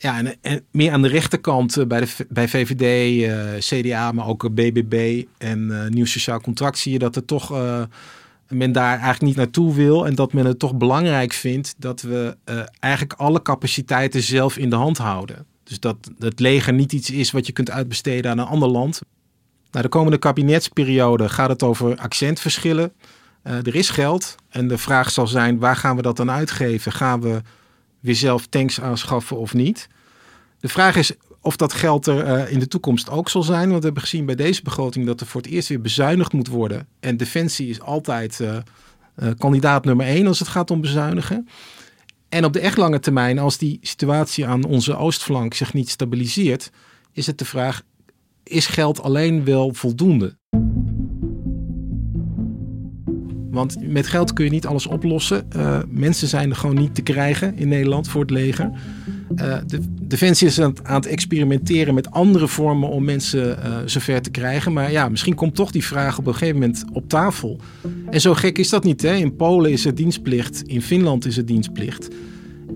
Ja, 0.02 0.18
en, 0.18 0.34
en, 0.40 0.64
meer 0.70 0.92
aan 0.92 1.02
de 1.02 1.08
rechterkant 1.08 1.78
uh, 1.78 1.86
bij, 1.86 2.00
de, 2.00 2.26
bij 2.28 2.48
VVD, 2.48 3.20
uh, 3.28 3.58
CDA, 3.58 4.12
maar 4.12 4.26
ook 4.26 4.54
BBB 4.54 5.24
en 5.38 5.68
uh, 5.70 5.86
Nieuw 5.86 6.04
Sociaal 6.04 6.40
Contract 6.40 6.78
zie 6.78 6.92
je 6.92 6.98
dat 6.98 7.16
er 7.16 7.24
toch 7.24 7.50
men 8.48 8.72
daar 8.72 8.90
eigenlijk 8.90 9.22
niet 9.22 9.36
naartoe 9.36 9.74
wil. 9.74 10.06
En 10.06 10.14
dat 10.14 10.32
men 10.32 10.46
het 10.46 10.58
toch 10.58 10.74
belangrijk 10.76 11.32
vindt 11.32 11.74
dat 11.78 12.02
we 12.02 12.36
eigenlijk 12.78 13.20
alle 13.20 13.42
capaciteiten 13.42 14.22
zelf 14.22 14.56
in 14.56 14.70
de 14.70 14.76
hand 14.76 14.98
houden. 14.98 15.46
Dus 15.64 15.80
dat 15.80 15.96
het 16.18 16.40
leger 16.40 16.72
niet 16.72 16.92
iets 16.92 17.10
is 17.10 17.30
wat 17.30 17.46
je 17.46 17.52
kunt 17.52 17.70
uitbesteden 17.70 18.30
aan 18.30 18.38
een 18.38 18.46
ander 18.46 18.68
land. 18.68 19.00
Nou, 19.70 19.84
de 19.84 19.90
komende 19.90 20.18
kabinetsperiode 20.18 21.28
gaat 21.28 21.48
het 21.48 21.62
over 21.62 21.96
accentverschillen. 21.96 22.92
er 23.42 23.74
is 23.74 23.90
geld 23.90 24.34
en 24.48 24.68
de 24.68 24.78
vraag 24.78 25.10
zal 25.10 25.26
zijn, 25.26 25.58
waar 25.58 25.76
gaan 25.76 25.96
we 25.96 26.02
dat 26.02 26.16
dan 26.16 26.30
uitgeven? 26.30 26.92
Gaan 26.92 27.20
we 27.20 27.42
weer 28.00 28.16
zelf 28.16 28.46
tanks 28.46 28.80
aanschaffen 28.80 29.36
of 29.38 29.54
niet. 29.54 29.88
De 30.60 30.68
vraag 30.68 30.96
is 30.96 31.12
of 31.42 31.56
dat 31.56 31.72
geld 31.72 32.06
er 32.06 32.26
uh, 32.26 32.52
in 32.52 32.58
de 32.58 32.68
toekomst 32.68 33.10
ook 33.10 33.28
zal 33.28 33.42
zijn. 33.42 33.68
Want 33.68 33.78
we 33.78 33.84
hebben 33.84 34.02
gezien 34.02 34.26
bij 34.26 34.34
deze 34.34 34.62
begroting 34.62 35.06
dat 35.06 35.20
er 35.20 35.26
voor 35.26 35.40
het 35.40 35.50
eerst 35.50 35.68
weer 35.68 35.80
bezuinigd 35.80 36.32
moet 36.32 36.48
worden. 36.48 36.86
En 37.00 37.16
defensie 37.16 37.68
is 37.68 37.80
altijd 37.80 38.38
uh, 38.40 38.56
uh, 39.16 39.30
kandidaat 39.38 39.84
nummer 39.84 40.06
één 40.06 40.26
als 40.26 40.38
het 40.38 40.48
gaat 40.48 40.70
om 40.70 40.80
bezuinigen. 40.80 41.48
En 42.28 42.44
op 42.44 42.52
de 42.52 42.60
echt 42.60 42.76
lange 42.76 43.00
termijn, 43.00 43.38
als 43.38 43.58
die 43.58 43.78
situatie 43.82 44.46
aan 44.46 44.64
onze 44.64 44.96
oostflank 44.96 45.54
zich 45.54 45.72
niet 45.72 45.90
stabiliseert, 45.90 46.70
is 47.12 47.26
het 47.26 47.38
de 47.38 47.44
vraag: 47.44 47.82
is 48.42 48.66
geld 48.66 49.02
alleen 49.02 49.44
wel 49.44 49.74
voldoende? 49.74 50.38
Want 53.50 53.76
met 53.80 54.06
geld 54.06 54.32
kun 54.32 54.44
je 54.44 54.50
niet 54.50 54.66
alles 54.66 54.86
oplossen. 54.86 55.46
Uh, 55.56 55.78
mensen 55.88 56.28
zijn 56.28 56.50
er 56.50 56.56
gewoon 56.56 56.76
niet 56.76 56.94
te 56.94 57.02
krijgen 57.02 57.56
in 57.56 57.68
Nederland 57.68 58.08
voor 58.08 58.20
het 58.20 58.30
leger. 58.30 58.70
Uh, 59.36 59.56
de 59.66 59.80
Defensie 60.02 60.46
is 60.46 60.60
aan, 60.60 60.74
aan, 60.82 60.94
het 60.94 61.06
experimenteren 61.06 61.94
met 61.94 62.10
andere 62.10 62.48
vormen 62.48 62.88
om 62.88 63.04
mensen 63.04 63.58
uh, 63.58 63.76
zover 63.84 64.22
te 64.22 64.30
krijgen. 64.30 64.72
Maar 64.72 64.90
ja, 64.90 65.08
misschien 65.08 65.34
komt 65.34 65.54
toch 65.54 65.70
die 65.70 65.84
vraag 65.84 66.18
op 66.18 66.26
een 66.26 66.32
gegeven 66.32 66.60
moment 66.60 66.84
op 66.92 67.08
tafel. 67.08 67.60
En 68.10 68.20
zo 68.20 68.34
gek 68.34 68.58
is 68.58 68.68
dat 68.68 68.84
niet. 68.84 69.02
Hè? 69.02 69.14
In 69.14 69.36
Polen 69.36 69.70
is 69.70 69.84
er 69.84 69.94
dienstplicht, 69.94 70.62
in 70.62 70.82
Finland 70.82 71.26
is 71.26 71.36
er 71.36 71.46
dienstplicht. 71.46 72.08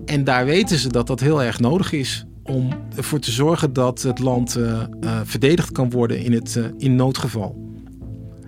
En 0.05 0.23
daar 0.23 0.45
weten 0.45 0.77
ze 0.77 0.89
dat 0.89 1.07
dat 1.07 1.19
heel 1.19 1.43
erg 1.43 1.59
nodig 1.59 1.91
is 1.91 2.25
om 2.43 2.69
ervoor 2.95 3.19
te 3.19 3.31
zorgen 3.31 3.73
dat 3.73 4.01
het 4.01 4.19
land 4.19 4.59
verdedigd 5.23 5.71
kan 5.71 5.89
worden 5.89 6.19
in, 6.19 6.33
het, 6.33 6.59
in 6.77 6.95
noodgeval. 6.95 7.64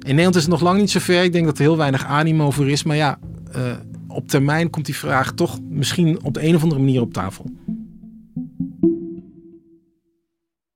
In 0.08 0.16
Nederland 0.16 0.36
is 0.36 0.42
het 0.42 0.52
nog 0.52 0.62
lang 0.62 0.80
niet 0.80 0.92
zo 0.92 1.00
ver. 1.00 1.24
Ik 1.24 1.32
denk 1.32 1.46
dat 1.46 1.58
er 1.58 1.64
heel 1.64 1.78
weinig 1.78 2.06
animo 2.06 2.52
voor 2.52 2.70
is. 2.70 2.84
Maar 2.84 2.96
ja, 2.96 3.20
uh, 3.56 3.72
op 4.08 4.28
termijn 4.28 4.70
komt 4.70 4.86
die 4.86 4.96
vraag 4.96 5.32
toch 5.32 5.60
misschien 5.70 6.24
op 6.24 6.34
de 6.34 6.44
een 6.44 6.56
of 6.56 6.64
andere 6.64 6.82
manier 6.82 7.02
op 7.02 7.14
tafel. 7.14 7.46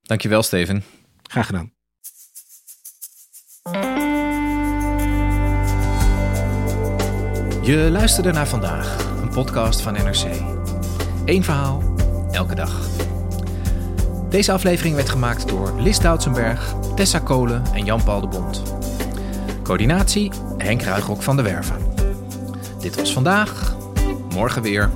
Dankjewel, 0.02 0.44
Steven. 0.44 0.84
Graag 1.24 1.46
gedaan. 1.46 1.72
Je 7.62 7.90
luisterde 7.92 8.32
naar 8.32 8.48
vandaag, 8.48 9.16
een 9.22 9.30
podcast 9.30 9.82
van 9.82 9.94
NRC. 9.94 10.26
Eén 11.26 11.44
verhaal, 11.44 11.96
elke 12.32 12.56
dag. 12.56 12.90
Deze 14.30 14.52
aflevering 14.52 14.96
werd 14.96 15.10
gemaakt 15.10 15.50
door 15.50 15.82
Lis 15.82 16.00
Doutsenberg, 16.00 16.76
Tessa 16.96 17.20
Kolen 17.20 17.64
en 17.74 17.86
Jan-Paul 17.86 18.22
de 18.22 18.28
Bond. 18.28 18.81
Coördinatie 19.64 20.32
Henk 20.58 20.82
Ruigrok 20.82 21.22
van 21.22 21.36
de 21.36 21.42
Werven. 21.42 21.76
Dit 22.80 22.96
was 22.96 23.14
vandaag, 23.14 23.76
morgen 24.34 24.62
weer. 24.62 24.90